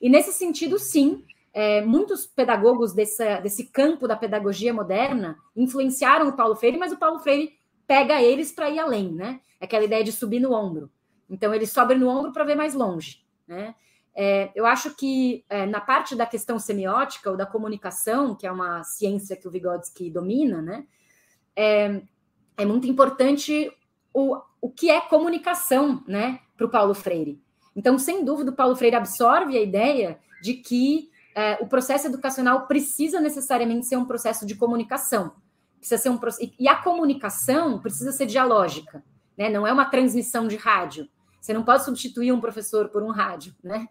[0.00, 1.24] E nesse sentido, sim,
[1.54, 6.98] é, muitos pedagogos desse, desse campo da pedagogia moderna influenciaram o Paulo Freire, mas o
[6.98, 7.56] Paulo Freire
[7.86, 9.40] pega eles para ir além, né?
[9.60, 10.90] Aquela ideia de subir no ombro.
[11.30, 13.74] Então ele sobe no ombro para ver mais longe, né?
[14.18, 18.50] É, eu acho que é, na parte da questão semiótica ou da comunicação, que é
[18.50, 20.86] uma ciência que o Vygotsky domina, né,
[21.54, 22.00] é,
[22.56, 23.70] é muito importante
[24.14, 27.38] o, o que é comunicação né, para o Paulo Freire.
[27.76, 32.66] Então, sem dúvida, o Paulo Freire absorve a ideia de que é, o processo educacional
[32.66, 35.34] precisa necessariamente ser um processo de comunicação.
[35.78, 36.18] Precisa ser um
[36.58, 39.04] e a comunicação precisa ser dialógica,
[39.36, 39.50] né?
[39.50, 41.06] não é uma transmissão de rádio.
[41.38, 43.86] Você não pode substituir um professor por um rádio, né?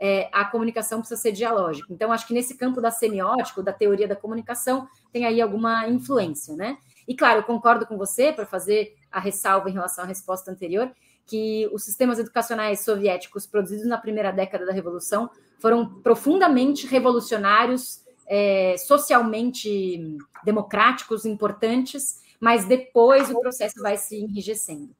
[0.00, 1.92] É, a comunicação precisa ser dialógica.
[1.92, 6.56] Então, acho que nesse campo da semiótica, da teoria da comunicação, tem aí alguma influência,
[6.56, 6.78] né?
[7.06, 10.90] E claro, eu concordo com você, para fazer a ressalva em relação à resposta anterior,
[11.26, 18.76] que os sistemas educacionais soviéticos produzidos na primeira década da Revolução foram profundamente revolucionários, é,
[18.78, 24.96] socialmente democráticos, importantes, mas depois o processo vai se enrijecendo.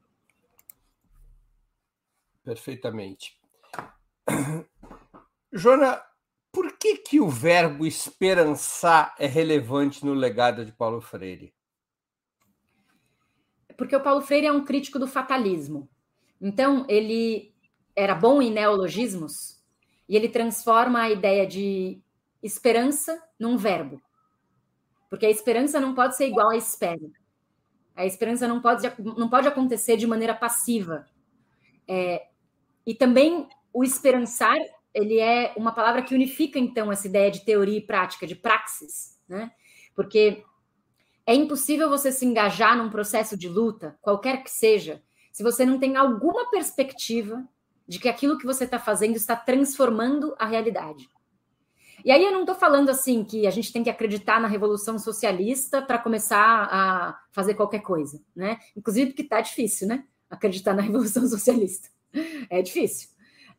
[2.44, 3.40] Perfeitamente.
[5.53, 6.03] Jona,
[6.53, 11.55] por que, que o verbo esperançar é relevante no legado de Paulo Freire?
[13.76, 15.88] Porque o Paulo Freire é um crítico do fatalismo.
[16.40, 17.55] Então, ele
[17.94, 19.61] era bom em neologismos
[20.09, 22.01] e ele transforma a ideia de
[22.42, 24.01] esperança num verbo.
[25.09, 27.11] Porque a esperança não pode ser igual à espera.
[27.94, 31.07] A esperança não pode, não pode acontecer de maneira passiva.
[31.86, 32.28] É,
[32.86, 34.57] e também o esperançar
[34.95, 39.18] ele é uma palavra que unifica, então, essa ideia de teoria e prática, de praxis,
[39.28, 39.51] né?
[39.95, 40.43] Porque
[41.26, 45.78] é impossível você se engajar num processo de luta, qualquer que seja, se você não
[45.78, 47.47] tem alguma perspectiva
[47.86, 51.09] de que aquilo que você está fazendo está transformando a realidade.
[52.05, 54.99] E aí eu não estou falando assim que a gente tem que acreditar na revolução
[54.99, 58.59] socialista para começar a fazer qualquer coisa, né?
[58.76, 60.05] Inclusive porque está difícil, né?
[60.28, 61.88] Acreditar na revolução socialista.
[62.49, 63.09] É difícil.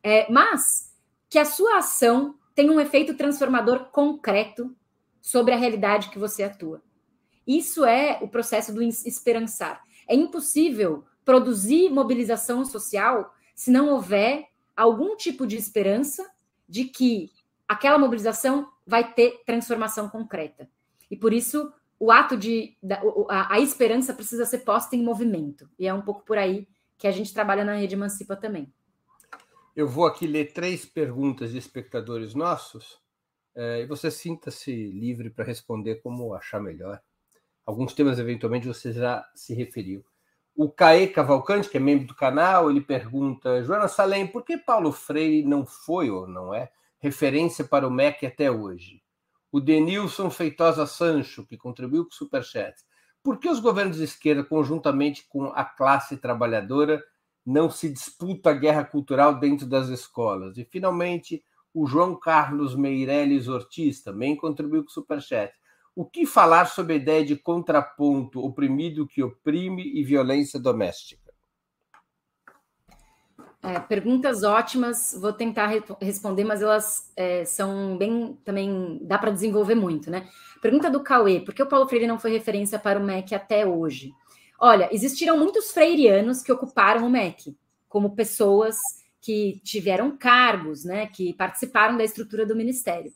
[0.02, 0.91] É, mas
[1.32, 4.76] que a sua ação tenha um efeito transformador concreto
[5.18, 6.82] sobre a realidade que você atua.
[7.46, 9.82] Isso é o processo do esperançar.
[10.06, 16.22] É impossível produzir mobilização social se não houver algum tipo de esperança
[16.68, 17.30] de que
[17.66, 20.68] aquela mobilização vai ter transformação concreta.
[21.10, 22.76] E por isso o ato de
[23.30, 25.66] a, a esperança precisa ser posta em movimento.
[25.78, 26.68] E é um pouco por aí
[26.98, 28.70] que a gente trabalha na rede Emancipa também.
[29.74, 33.00] Eu vou aqui ler três perguntas de espectadores nossos
[33.54, 37.00] é, e você sinta-se livre para responder como achar melhor.
[37.64, 40.04] Alguns temas, eventualmente, você já se referiu.
[40.54, 44.92] O Caê Cavalcante, que é membro do canal, ele pergunta: Joana Salem, por que Paulo
[44.92, 49.02] Freire não foi ou não é referência para o MEC até hoje?
[49.50, 52.74] O Denilson Feitosa Sancho, que contribuiu com o Superchat.
[53.22, 57.02] Por que os governos de esquerda, conjuntamente com a classe trabalhadora,
[57.44, 60.56] não se disputa a guerra cultural dentro das escolas.
[60.56, 61.42] E, finalmente,
[61.74, 65.52] o João Carlos Meirelles Ortiz também contribuiu com o Superchat.
[65.94, 71.32] O que falar sobre a ideia de contraponto oprimido que oprime e violência doméstica?
[73.64, 79.30] É, perguntas ótimas, vou tentar re responder, mas elas é, são bem também dá para
[79.30, 80.28] desenvolver muito, né?
[80.60, 83.64] Pergunta do Cauê: por que o Paulo Freire não foi referência para o MEC até
[83.64, 84.12] hoje?
[84.64, 87.56] Olha, existiram muitos freirianos que ocuparam o MEC,
[87.88, 88.76] como pessoas
[89.20, 93.12] que tiveram cargos, né, que participaram da estrutura do ministério.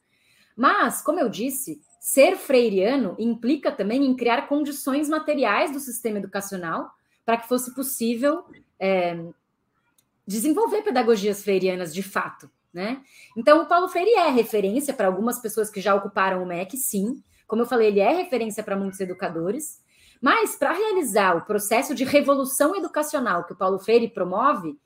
[0.57, 6.91] Mas, como eu disse, ser freiriano implica também em criar condições materiais do sistema educacional
[7.25, 8.45] para que fosse possível
[8.77, 9.17] é,
[10.27, 12.51] desenvolver pedagogias freirianas de fato.
[12.75, 13.01] Né?
[13.37, 17.23] Então, o Paulo Freire é referência para algumas pessoas que já ocuparam o MEC, sim.
[17.47, 19.86] Como eu falei, ele é referência para muitos educadores.
[20.21, 24.79] Mas para realizar o processo de revolução educacional que o Paulo Freire promove,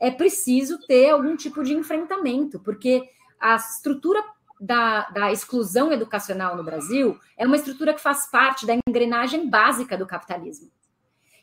[0.00, 3.08] é preciso ter algum tipo de enfrentamento, porque
[3.40, 4.22] a estrutura
[4.60, 9.96] da, da, exclusão educacional no Brasil é uma estrutura que faz parte da engrenagem básica
[9.96, 10.70] do capitalismo.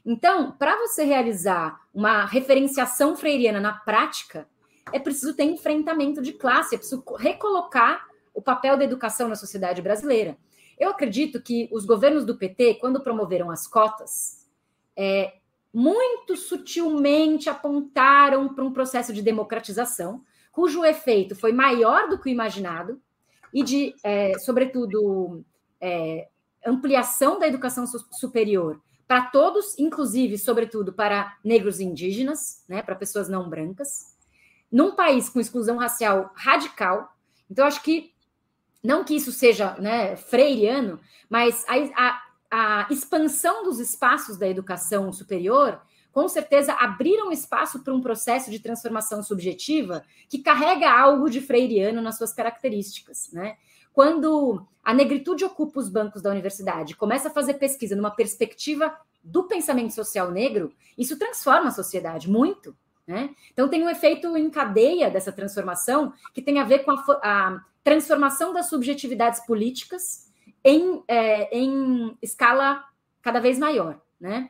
[0.05, 4.47] Então, para você realizar uma referenciação freiriana na prática,
[4.91, 9.81] é preciso ter enfrentamento de classe, é preciso recolocar o papel da educação na sociedade
[9.81, 10.37] brasileira.
[10.77, 14.45] Eu acredito que os governos do PT, quando promoveram as cotas,
[14.95, 15.33] é,
[15.73, 22.31] muito sutilmente apontaram para um processo de democratização, cujo efeito foi maior do que o
[22.31, 23.01] imaginado,
[23.53, 25.43] e de, é, sobretudo,
[25.79, 26.27] é,
[26.65, 33.29] ampliação da educação superior para todos, inclusive, sobretudo, para negros e indígenas, né, para pessoas
[33.29, 34.15] não brancas,
[34.71, 37.15] num país com exclusão racial radical.
[37.49, 38.14] Então, acho que
[38.85, 40.99] não que isso seja né, freiriano,
[41.29, 42.21] mas a, a,
[42.51, 45.81] a expansão dos espaços da educação superior
[46.11, 52.01] com certeza abriram espaço para um processo de transformação subjetiva que carrega algo de freiriano
[52.01, 53.57] nas suas características, né?
[53.91, 59.43] Quando a negritude ocupa os bancos da universidade, começa a fazer pesquisa numa perspectiva do
[59.43, 62.73] pensamento social negro, isso transforma a sociedade muito,
[63.05, 63.31] né?
[63.51, 67.61] Então tem um efeito em cadeia dessa transformação que tem a ver com a, a
[67.85, 70.29] transformação das subjetividades políticas
[70.61, 72.83] em, é, em escala
[73.21, 74.49] cada vez maior, né?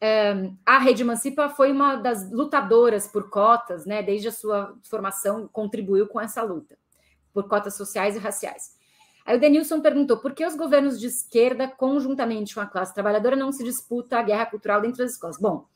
[0.00, 4.02] é, a Rede Emancipa foi uma das lutadoras por cotas, né?
[4.02, 6.78] Desde a sua formação, contribuiu com essa luta
[7.32, 8.78] por cotas sociais e raciais.
[9.26, 13.36] Aí o Denilson perguntou por que os governos de esquerda, conjuntamente com a classe trabalhadora,
[13.36, 15.38] não se disputa a guerra cultural dentro das escolas.
[15.38, 15.66] Bom,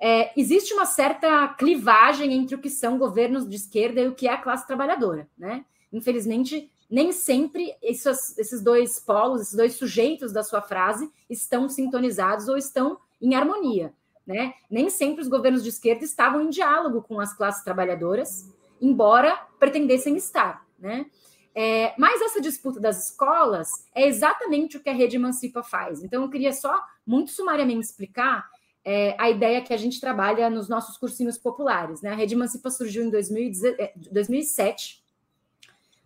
[0.00, 4.28] é, existe uma certa clivagem entre o que são governos de esquerda e o que
[4.28, 5.64] é a classe trabalhadora, né?
[5.94, 12.48] Infelizmente, nem sempre esses, esses dois polos, esses dois sujeitos da sua frase estão sintonizados
[12.48, 13.94] ou estão em harmonia,
[14.26, 14.54] né?
[14.70, 20.16] Nem sempre os governos de esquerda estavam em diálogo com as classes trabalhadoras, embora pretendessem
[20.16, 21.06] estar, né?
[21.54, 26.02] É, mas essa disputa das escolas é exatamente o que a Rede Emancipa faz.
[26.02, 28.50] Então, eu queria só, muito sumariamente, explicar
[28.84, 32.02] é, a ideia que a gente trabalha nos nossos cursinhos populares.
[32.02, 32.10] Né?
[32.10, 35.03] A Rede Emancipa surgiu em 2007.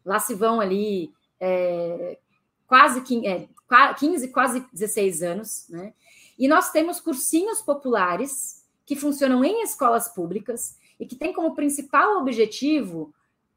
[0.09, 2.18] Lá se vão ali é,
[2.66, 5.66] quase 15, é, quase 16 anos.
[5.68, 5.93] Né?
[6.39, 12.16] E nós temos cursinhos populares que funcionam em escolas públicas e que têm como principal
[12.16, 13.12] objetivo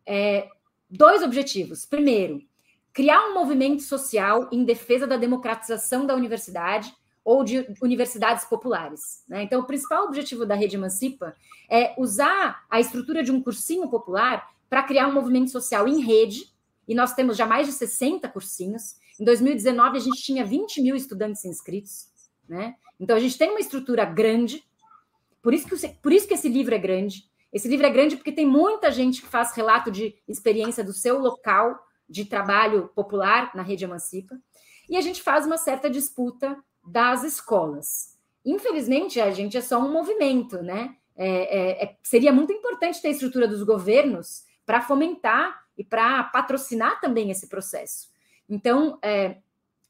[0.05, 0.49] é,
[0.89, 1.85] dois objetivos.
[1.85, 2.43] Primeiro,
[2.91, 9.23] criar um movimento social em defesa da democratização da universidade ou de universidades populares.
[9.25, 9.43] Né?
[9.43, 11.33] Então, o principal objetivo da Rede Emancipa
[11.69, 16.45] é usar a estrutura de um cursinho popular para criar um movimento social em rede,
[16.87, 18.95] e nós temos já mais de 60 cursinhos.
[19.19, 22.07] Em 2019, a gente tinha 20 mil estudantes inscritos.
[22.47, 22.75] Né?
[22.97, 24.63] Então, a gente tem uma estrutura grande,
[25.41, 28.31] por isso, que, por isso que esse livro é grande, esse livro é grande porque
[28.31, 31.77] tem muita gente que faz relato de experiência do seu local
[32.07, 34.39] de trabalho popular na rede Emancipa,
[34.89, 38.17] e a gente faz uma certa disputa das escolas.
[38.45, 40.95] Infelizmente, a gente é só um movimento, né?
[41.13, 46.23] É, é, é seria muito importante ter a estrutura dos governos para fomentar e para
[46.25, 48.09] patrocinar também esse processo.
[48.49, 49.37] Então, é,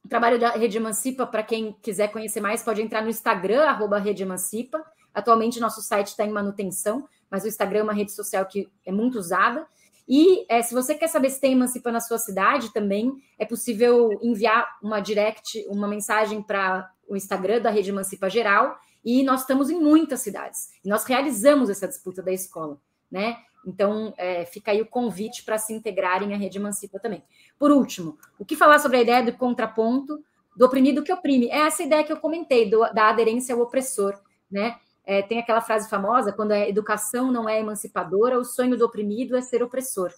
[0.04, 4.00] o trabalho da Rede Emancipa, para quem quiser conhecer mais, pode entrar no Instagram, arroba
[4.00, 4.84] Rede Emancipa.
[5.14, 8.92] Atualmente, nosso site está em manutenção, mas o Instagram é uma rede social que é
[8.92, 9.68] muito usada.
[10.08, 14.20] E é, se você quer saber se tem Emancipa na sua cidade também, é possível
[14.22, 18.78] enviar uma direct, uma mensagem para o Instagram da Rede Emancipa Geral.
[19.04, 20.70] E nós estamos em muitas cidades.
[20.84, 22.80] E nós realizamos essa disputa da escola,
[23.10, 23.38] né?
[23.66, 27.24] Então, é, fica aí o convite para se integrarem à Rede Emancipa também.
[27.60, 30.24] Por último, o que falar sobre a ideia do contraponto
[30.56, 31.48] do oprimido que oprime?
[31.50, 34.20] É essa ideia que eu comentei, do, da aderência ao opressor,
[34.50, 34.78] né?
[35.04, 39.36] É, tem aquela frase famosa: quando a educação não é emancipadora, o sonho do oprimido
[39.36, 40.12] é ser opressor.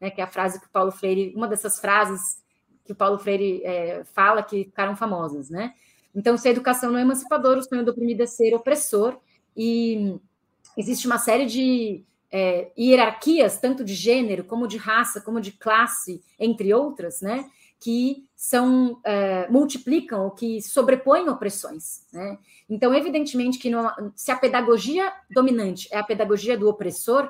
[0.00, 2.42] Né, que é a frase que o Paulo Freire, uma dessas frases
[2.84, 5.74] que o Paulo Freire é, fala que ficaram famosas, né?
[6.12, 9.16] Então, se a educação não é emancipadora, o sonho do oprimido é ser opressor,
[9.56, 10.18] e
[10.76, 16.22] existe uma série de é, hierarquias, tanto de gênero, como de raça, como de classe,
[16.38, 17.48] entre outras, né?
[17.78, 22.06] que são é, multiplicam ou que sobrepõem opressões.
[22.12, 22.38] Né?
[22.70, 23.70] Então, evidentemente que
[24.14, 27.28] se a pedagogia dominante é a pedagogia do opressor,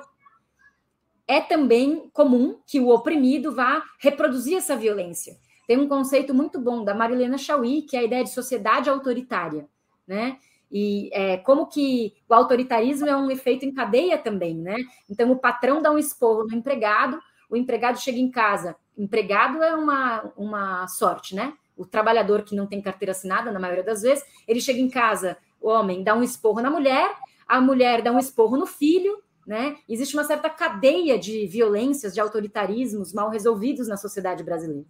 [1.27, 5.37] é também comum que o oprimido vá reproduzir essa violência.
[5.67, 9.67] Tem um conceito muito bom da Marilena Chauí, que é a ideia de sociedade autoritária,
[10.05, 10.37] né?
[10.75, 14.75] E é, como que o autoritarismo é um efeito em cadeia também, né?
[15.07, 18.75] Então, o patrão dá um esporro no empregado, o empregado chega em casa.
[18.97, 21.53] Empregado é uma, uma sorte, né?
[21.77, 25.37] O trabalhador que não tem carteira assinada, na maioria das vezes, ele chega em casa,
[25.61, 27.15] o homem dá um esporro na mulher,
[27.47, 29.77] a mulher dá um esporro no filho, né?
[29.87, 34.87] Existe uma certa cadeia de violências, de autoritarismos mal resolvidos na sociedade brasileira.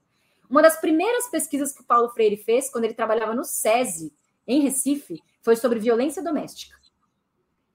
[0.50, 4.14] Uma das primeiras pesquisas que o Paulo Freire fez, quando ele trabalhava no SESI,
[4.48, 6.76] em Recife, foi sobre violência doméstica.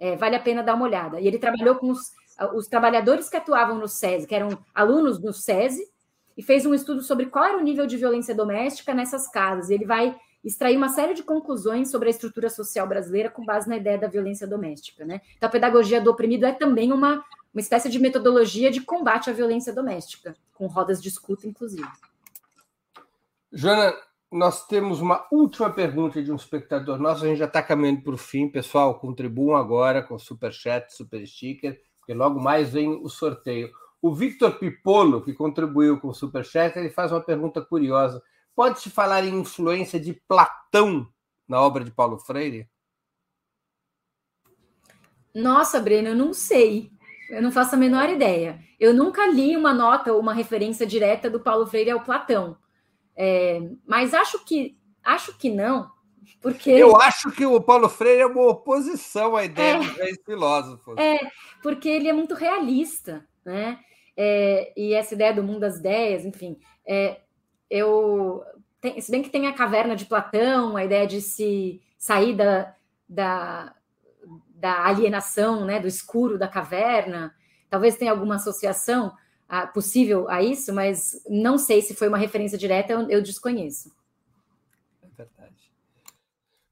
[0.00, 1.20] É, vale a pena dar uma olhada.
[1.20, 2.12] E ele trabalhou com os
[2.54, 5.88] os trabalhadores que atuavam no SESI, que eram alunos no SESI,
[6.36, 9.70] e fez um estudo sobre qual era o nível de violência doméstica nessas casas.
[9.70, 13.68] E ele vai extrair uma série de conclusões sobre a estrutura social brasileira com base
[13.68, 15.04] na ideia da violência doméstica.
[15.04, 15.20] Né?
[15.36, 19.32] Então, a pedagogia do oprimido é também uma, uma espécie de metodologia de combate à
[19.32, 21.88] violência doméstica, com rodas de escuta, inclusive.
[23.50, 23.92] Joana,
[24.30, 28.14] nós temos uma última pergunta de um espectador nosso, a gente já está caminhando para
[28.14, 33.08] o fim, pessoal, contribuam agora com super chat, super sticker porque logo mais vem o
[33.10, 33.70] sorteio.
[34.00, 38.22] O Victor Pipolo, que contribuiu com o Superchat, ele faz uma pergunta curiosa.
[38.56, 41.06] Pode-se falar em influência de Platão
[41.46, 42.66] na obra de Paulo Freire?
[45.34, 46.90] Nossa, Breno, eu não sei.
[47.28, 48.58] Eu não faço a menor ideia.
[48.80, 52.56] Eu nunca li uma nota ou uma referência direta do Paulo Freire ao Platão.
[53.20, 55.90] É, mas acho que acho que não,
[56.40, 56.70] porque...
[56.70, 60.96] Eu acho que o Paulo Freire é uma oposição à ideia é, dos filósofos.
[60.96, 61.18] É,
[61.62, 63.80] porque ele é muito realista, né?
[64.16, 67.20] É, e essa ideia do mundo das ideias, enfim, é,
[67.70, 68.42] eu
[68.80, 72.74] tem, se bem que tem a caverna de Platão, a ideia de se sair da,
[73.08, 73.74] da,
[74.48, 77.34] da alienação, né, do escuro da caverna.
[77.70, 79.12] Talvez tenha alguma associação
[79.48, 83.90] a, possível a isso, mas não sei se foi uma referência direta, eu, eu desconheço.
[85.02, 85.72] É verdade.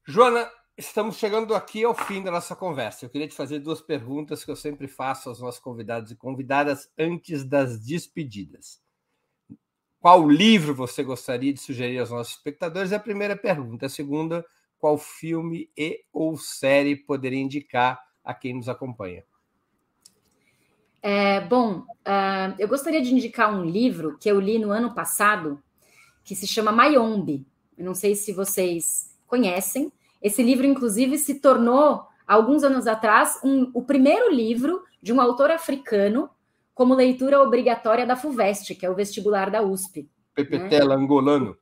[0.05, 3.03] Joana, estamos chegando aqui ao fim da nossa conversa.
[3.03, 6.89] Eu queria te fazer duas perguntas que eu sempre faço aos nossos convidados e convidadas
[6.97, 8.79] antes das despedidas.
[9.99, 12.91] Qual livro você gostaria de sugerir aos nossos espectadores?
[12.91, 13.87] É a primeira pergunta.
[13.87, 14.45] A segunda,
[14.77, 19.25] qual filme e ou série poderia indicar a quem nos acompanha?
[21.09, 25.57] É, bom, uh, eu gostaria de indicar um livro que eu li no ano passado,
[26.21, 27.47] que se chama Mayombe.
[27.77, 29.89] Eu não sei se vocês conhecem.
[30.21, 35.49] Esse livro, inclusive, se tornou, alguns anos atrás, um, o primeiro livro de um autor
[35.49, 36.29] africano
[36.75, 40.09] como leitura obrigatória da FUVEST, que é o vestibular da USP.
[40.35, 41.01] Pepetela né?
[41.01, 41.57] angolano.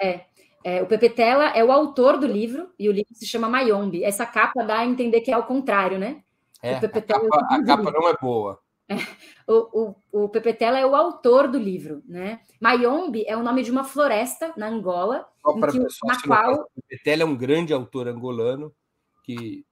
[0.00, 0.22] É,
[0.64, 4.02] é, o Pepetela é o autor do livro, e o livro se chama Mayombe.
[4.02, 6.22] Essa capa dá a entender que é ao contrário, né?
[6.62, 8.58] É, a capa, é a capa não é boa.
[8.88, 8.96] É,
[9.46, 12.40] o, o, o Pepetela é o autor do livro, né?
[12.60, 15.26] Mayombe é o nome de uma floresta na Angola.
[15.42, 16.70] Só para que, na qual...
[16.88, 18.74] Pepetela é um grande autor angolano
[19.22, 19.64] que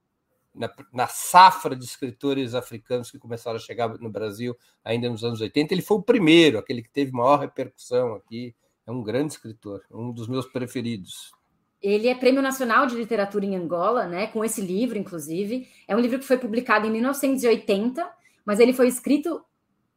[0.53, 5.41] na, na, safra de escritores africanos que começaram a chegar no Brasil ainda nos anos
[5.41, 8.55] 80, ele foi o primeiro, aquele que teve maior repercussão aqui.
[8.85, 11.31] É um grande escritor, um dos meus preferidos.
[11.81, 14.27] Ele é Prêmio Nacional de Literatura em Angola, né?
[14.27, 15.67] Com esse livro, inclusive.
[15.87, 18.09] É um livro que foi publicado em 1980,
[18.47, 19.43] mas ele foi escrito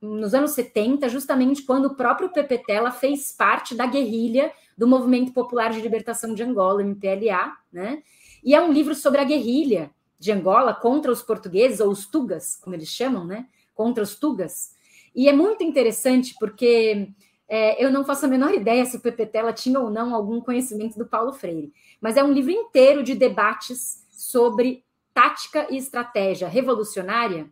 [0.03, 5.33] nos anos 70, justamente quando o próprio Pepe Tela fez parte da guerrilha do Movimento
[5.33, 8.03] Popular de Libertação de Angola, MPLA, né?
[8.43, 12.57] E é um livro sobre a guerrilha de Angola contra os portugueses, ou os tugas,
[12.57, 13.47] como eles chamam, né?
[13.73, 14.75] Contra os tugas.
[15.15, 17.09] E é muito interessante porque
[17.49, 20.41] é, eu não faço a menor ideia se o Pepe Tela tinha ou não algum
[20.41, 24.83] conhecimento do Paulo Freire, mas é um livro inteiro de debates sobre
[25.15, 27.49] tática e estratégia revolucionária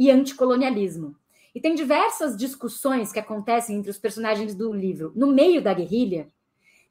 [0.00, 1.14] e anticolonialismo.
[1.54, 6.28] E tem diversas discussões que acontecem entre os personagens do livro no meio da guerrilha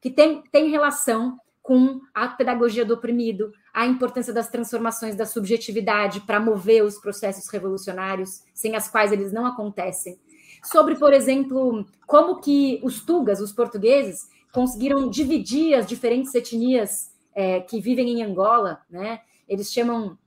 [0.00, 6.20] que tem, tem relação com a pedagogia do oprimido, a importância das transformações da subjetividade
[6.20, 10.18] para mover os processos revolucionários, sem as quais eles não acontecem
[10.62, 17.60] sobre, por exemplo, como que os tugas, os portugueses, conseguiram dividir as diferentes etnias é,
[17.60, 19.20] que vivem em Angola, né?
[19.48, 20.18] Eles chamam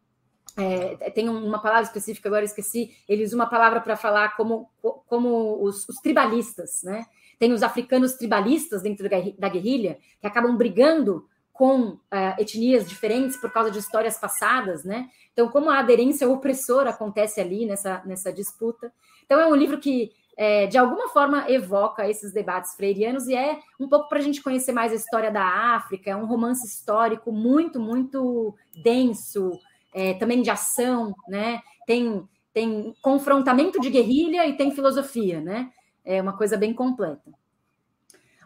[0.58, 2.92] é, tem uma palavra específica, agora esqueci.
[3.08, 4.70] Eles uma palavra para falar como,
[5.08, 7.06] como os, os, tribalistas, né?
[7.40, 12.00] Tem os africanos tribalistas dentro da guerrilha que acabam brigando com uh,
[12.38, 15.10] etnias diferentes por causa de histórias passadas, né?
[15.32, 18.92] Então, como a aderência opressora acontece ali nessa, nessa disputa.
[19.26, 23.60] Então, é um livro que é, de alguma forma evoca esses debates freirianos e é
[23.80, 27.32] um pouco para a gente conhecer mais a história da África, é um romance histórico
[27.32, 29.60] muito, muito denso,
[29.94, 31.62] é, também de ação, né?
[31.86, 35.70] Tem, tem confrontamento de guerrilha e tem filosofia, né?
[36.04, 37.32] É uma coisa bem completa.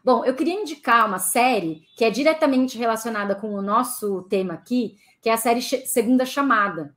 [0.04, 4.96] Bom, eu queria indicar uma série que é diretamente relacionada com o nosso tema aqui,
[5.22, 6.96] que é a série Segunda Chamada,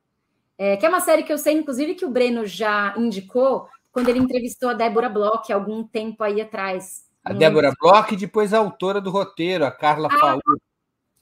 [0.57, 4.07] é, que é uma série que eu sei, inclusive, que o Breno já indicou, quando
[4.09, 7.05] ele entrevistou a Débora Bloch algum tempo aí atrás.
[7.23, 10.39] A Débora Bloch e depois a autora do roteiro, a Carla ah, Faú.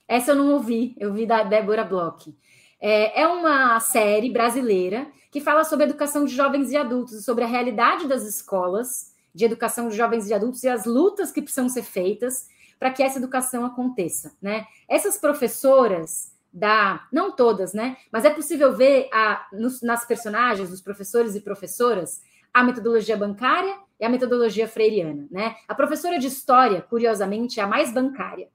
[0.08, 2.36] Essa eu não ouvi, eu vi da Débora Bloch.
[2.80, 7.48] É, é uma série brasileira que fala sobre educação de jovens e adultos, sobre a
[7.48, 11.84] realidade das escolas de educação de jovens e adultos e as lutas que precisam ser
[11.84, 12.48] feitas
[12.80, 14.66] para que essa educação aconteça, né?
[14.88, 17.98] Essas professoras da, não todas, né?
[18.12, 22.22] Mas é possível ver a, nos, nas personagens, dos professores e professoras,
[22.54, 25.56] a metodologia bancária e a metodologia freiriana, né?
[25.68, 28.50] A professora de história, curiosamente, é a mais bancária.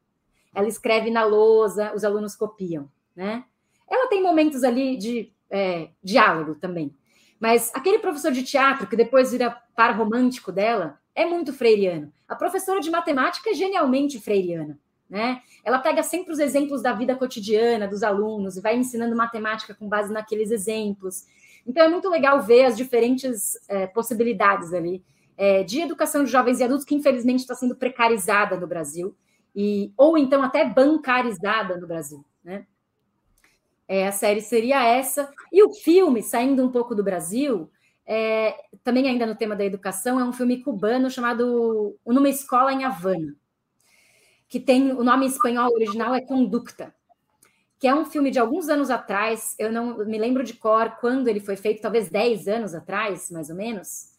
[0.54, 3.44] Ela escreve na lousa, os alunos copiam, né?
[3.88, 6.94] Ela tem momentos ali de é, diálogo também.
[7.38, 12.12] Mas aquele professor de teatro, que depois vira par romântico dela, é muito freiriano.
[12.26, 14.78] A professora de matemática é genialmente freiriana.
[15.08, 15.40] Né?
[15.62, 19.88] Ela pega sempre os exemplos da vida cotidiana dos alunos e vai ensinando matemática com
[19.88, 21.24] base naqueles exemplos.
[21.66, 25.04] Então é muito legal ver as diferentes é, possibilidades ali
[25.36, 29.16] é, de educação de jovens e adultos que infelizmente está sendo precarizada no Brasil
[29.54, 32.66] e ou então até bancarizada no Brasil, né?
[33.86, 37.70] É, a série seria essa e o filme saindo um pouco do Brasil
[38.06, 42.84] é, também ainda no tema da educação é um filme cubano chamado Numa Escola em
[42.84, 43.34] Havana
[44.48, 46.94] que tem o nome em espanhol original é Conducta
[47.84, 51.28] que é um filme de alguns anos atrás, eu não me lembro de cor quando
[51.28, 54.10] ele foi feito, talvez 10 anos atrás, mais ou menos.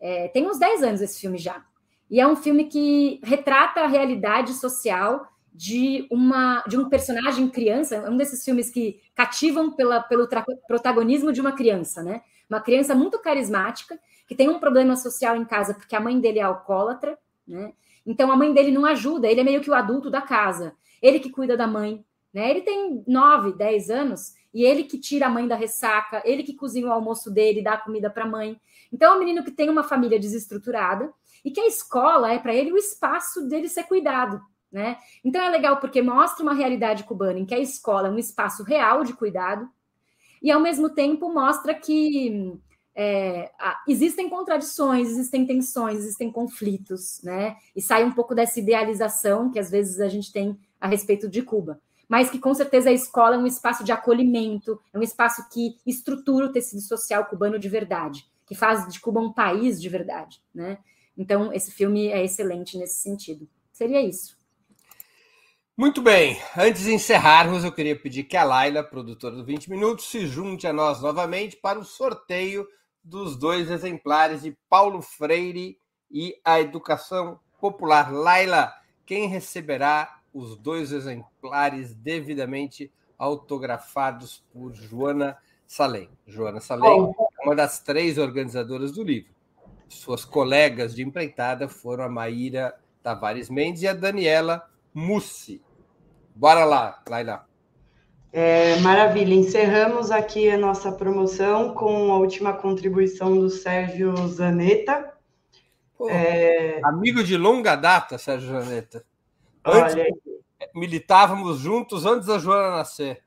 [0.00, 1.62] É, tem uns 10 anos esse filme já.
[2.10, 8.08] E é um filme que retrata a realidade social de uma de um personagem criança,
[8.10, 10.26] um desses filmes que cativam pela, pelo
[10.66, 12.22] protagonismo de uma criança, né?
[12.48, 16.38] Uma criança muito carismática que tem um problema social em casa porque a mãe dele
[16.38, 17.72] é alcoólatra, né?
[18.06, 21.20] Então a mãe dele não ajuda, ele é meio que o adulto da casa, ele
[21.20, 22.50] que cuida da mãe, né?
[22.50, 26.54] Ele tem 9, 10 anos e ele que tira a mãe da ressaca, ele que
[26.54, 28.58] cozinha o almoço dele, dá comida para a mãe.
[28.90, 31.12] Então é um menino que tem uma família desestruturada
[31.44, 34.40] e que a escola é para ele o espaço dele ser cuidado,
[34.72, 34.96] né?
[35.22, 38.62] Então é legal porque mostra uma realidade cubana em que a escola é um espaço
[38.62, 39.68] real de cuidado
[40.42, 42.58] e ao mesmo tempo mostra que
[42.94, 43.50] é,
[43.86, 47.56] existem contradições, existem tensões, existem conflitos, né?
[47.76, 51.42] E sai um pouco dessa idealização que às vezes a gente tem a respeito de
[51.42, 51.80] Cuba.
[52.08, 55.76] Mas que com certeza a escola é um espaço de acolhimento, é um espaço que
[55.86, 60.42] estrutura o tecido social cubano de verdade, que faz de Cuba um país de verdade,
[60.54, 60.78] né?
[61.16, 63.48] Então, esse filme é excelente nesse sentido.
[63.72, 64.41] Seria isso.
[65.82, 70.08] Muito bem, antes de encerrarmos, eu queria pedir que a Laila, produtora do 20 Minutos,
[70.08, 72.68] se junte a nós novamente para o sorteio
[73.02, 75.76] dos dois exemplares de Paulo Freire
[76.08, 78.12] e a Educação Popular.
[78.12, 78.72] Laila,
[79.04, 82.88] quem receberá os dois exemplares devidamente
[83.18, 85.36] autografados por Joana
[85.66, 86.08] Salem?
[86.28, 89.34] Joana Salem é uma das três organizadoras do livro.
[89.88, 92.72] Suas colegas de empreitada foram a Maíra
[93.02, 95.60] Tavares Mendes e a Daniela Mussi.
[96.34, 97.46] Bora lá, Laila.
[98.32, 99.34] É, maravilha.
[99.34, 105.12] Encerramos aqui a nossa promoção com a última contribuição do Sérgio Zanetta.
[105.96, 106.80] Pô, é...
[106.82, 109.04] Amigo de longa data, Sérgio Zanetta.
[109.64, 110.06] Antes, Olha...
[110.74, 113.22] Militávamos juntos antes da Joana nascer.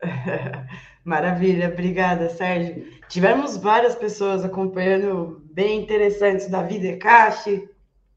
[1.04, 2.86] Maravilha, obrigada, Sérgio.
[3.08, 7.68] Tivemos várias pessoas acompanhando, bem interessantes, Davi Decache,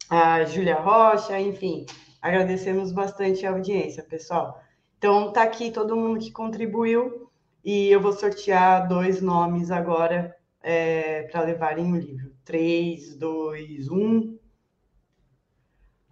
[0.09, 1.85] a Júlia Rocha, enfim.
[2.21, 4.61] Agradecemos bastante a audiência, pessoal.
[4.97, 7.27] Então, tá aqui todo mundo que contribuiu
[7.65, 12.31] e eu vou sortear dois nomes agora é, para levarem o livro.
[12.45, 14.37] 3, 2, 1.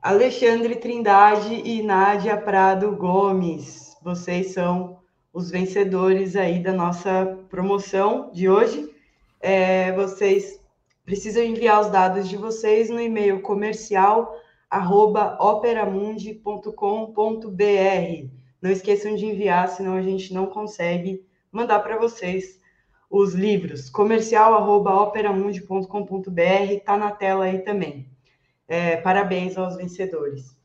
[0.02, 3.95] Alexandre Trindade e Nádia Prado Gomes.
[4.02, 4.99] Vocês são
[5.31, 8.90] os vencedores aí da nossa promoção de hoje.
[9.40, 10.60] É, vocês
[11.06, 14.34] precisam enviar os dados de vocês no e-mail comercial
[14.70, 18.40] arroba operamundi.com.br.
[18.62, 22.60] Não esqueçam de enviar, senão a gente não consegue mandar para vocês
[23.10, 23.90] os livros.
[23.90, 28.08] Comercial arroba operamundi.com.br está na tela aí também.
[28.68, 30.56] É, parabéns aos vencedores.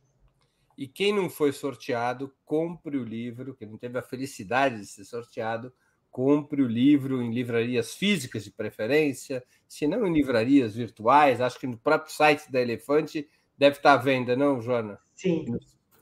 [0.76, 5.04] E quem não foi sorteado, compre o livro, que não teve a felicidade de ser
[5.04, 5.72] sorteado,
[6.10, 11.66] compre o livro em livrarias físicas de preferência, se não em livrarias virtuais, acho que
[11.66, 13.26] no próprio site da Elefante
[13.56, 14.98] Deve estar à venda, não, Joana?
[15.14, 15.44] Sim.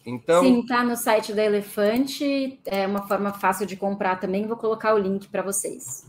[0.05, 0.43] Então...
[0.43, 2.61] Sim, está no site da Elefante.
[2.65, 4.47] É uma forma fácil de comprar também.
[4.47, 6.07] Vou colocar o link para vocês.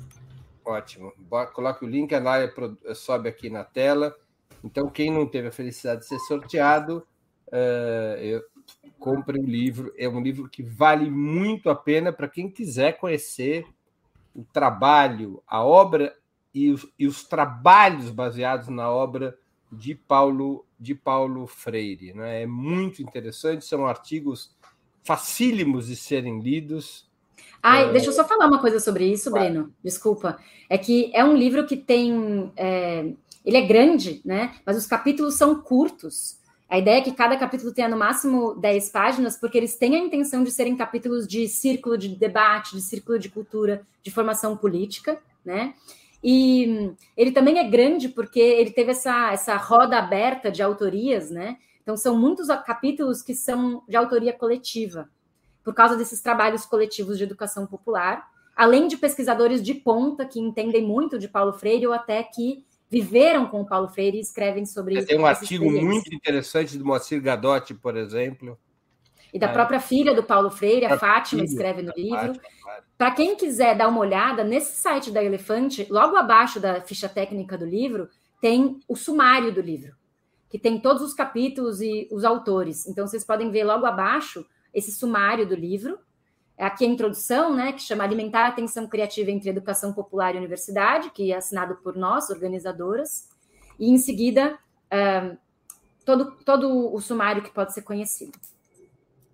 [0.66, 1.12] Ótimo.
[1.54, 2.52] Coloque o link, a Naya
[2.96, 4.16] sobe aqui na tela.
[4.64, 7.06] Então, quem não teve a felicidade de ser sorteado,
[7.48, 8.42] uh, eu,
[8.98, 9.94] compre o livro.
[9.98, 13.66] É um livro que vale muito a pena para quem quiser conhecer
[14.34, 16.16] o trabalho, a obra
[16.54, 19.38] e os, e os trabalhos baseados na obra
[19.72, 22.14] de Paulo de Paulo Freire.
[22.14, 22.44] Né?
[22.44, 24.56] É muito interessante, são artigos
[25.04, 27.10] facílimos de serem lidos.
[27.62, 27.92] Ai, é...
[27.92, 29.74] deixa eu só falar uma coisa sobre isso, Breno.
[29.84, 30.38] Desculpa.
[30.70, 32.52] É que é um livro que tem.
[32.56, 33.10] É...
[33.46, 34.56] Ele é grande, né?
[34.66, 36.38] Mas os capítulos são curtos.
[36.70, 40.00] A ideia é que cada capítulo tenha no máximo 10 páginas, porque eles têm a
[40.00, 45.22] intenção de serem capítulos de círculo de debate, de círculo de cultura, de formação política,
[45.46, 45.74] né?
[46.24, 51.58] E ele também é grande porque ele teve essa, essa roda aberta de autorias, né?
[51.82, 55.10] Então, são muitos capítulos que são de autoria coletiva,
[55.64, 58.26] por causa desses trabalhos coletivos de educação popular,
[58.56, 63.48] além de pesquisadores de ponta que entendem muito de Paulo Freire ou até que viveram
[63.48, 65.04] com o Paulo Freire e escrevem sobre.
[65.04, 68.58] Tem um artigo muito interessante do Moacir Gadotti, por exemplo,
[69.34, 69.52] e da é.
[69.52, 72.40] própria filha do Paulo Freire, a, a Fátima, filha, escreve no livro.
[73.04, 77.58] Para quem quiser dar uma olhada, nesse site da Elefante, logo abaixo da ficha técnica
[77.58, 78.08] do livro,
[78.40, 79.94] tem o sumário do livro,
[80.50, 82.88] que tem todos os capítulos e os autores.
[82.88, 86.00] Então, vocês podem ver logo abaixo esse sumário do livro.
[86.58, 91.10] Aqui a introdução, né, que chama Alimentar a Atenção Criativa entre Educação Popular e Universidade,
[91.10, 93.28] que é assinado por nós, organizadoras.
[93.78, 94.58] E, em seguida,
[96.06, 98.40] todo, todo o sumário que pode ser conhecido.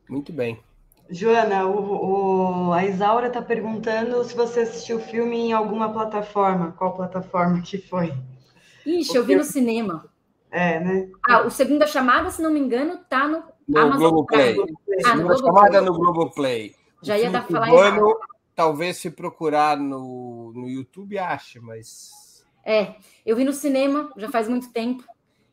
[0.09, 0.59] Muito bem.
[1.09, 6.73] Joana, o, o, a Isaura está perguntando se você assistiu o filme em alguma plataforma.
[6.77, 8.13] Qual plataforma que foi?
[8.85, 10.05] Ixi, eu vi no cinema.
[10.51, 11.09] É, né?
[11.27, 14.53] Ah, o Segunda Chamada, se não me engano, tá no, no Amazon Globoplay.
[14.55, 14.77] Prime.
[15.05, 15.53] Ah, no Globoplay.
[15.53, 16.75] chamada no Globoplay.
[17.01, 18.15] Já ia dar falar cubano,
[18.55, 22.45] Talvez se procurar no, no YouTube ache, mas.
[22.65, 22.95] É,
[23.25, 25.03] eu vi no cinema já faz muito tempo.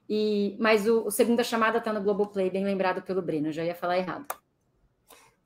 [0.09, 3.75] E, mas o, o Segunda Chamada está no Globoplay, bem lembrado pelo Breno, já ia
[3.75, 4.27] falar errado.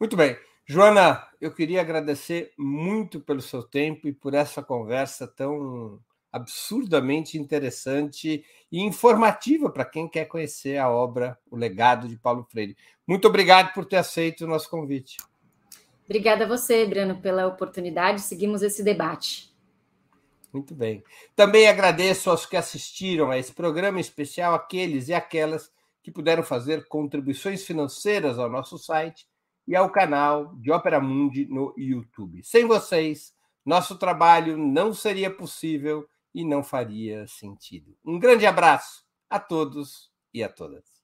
[0.01, 0.35] Muito bem.
[0.65, 6.01] Joana, eu queria agradecer muito pelo seu tempo e por essa conversa tão
[6.33, 12.79] absurdamente interessante e informativa para quem quer conhecer a obra, o legado de Paulo Freire.
[13.07, 15.19] Muito obrigado por ter aceito o nosso convite.
[16.07, 18.23] Obrigada a você, Breno, pela oportunidade.
[18.23, 19.55] Seguimos esse debate.
[20.51, 21.05] Muito bem.
[21.37, 25.71] Também agradeço aos que assistiram a esse programa especial, aqueles e aquelas
[26.03, 29.29] que puderam fazer contribuições financeiras ao nosso site
[29.71, 32.43] e ao canal de Ópera Mundi no YouTube.
[32.43, 33.33] Sem vocês,
[33.65, 37.97] nosso trabalho não seria possível e não faria sentido.
[38.05, 41.00] Um grande abraço a todos e a todas.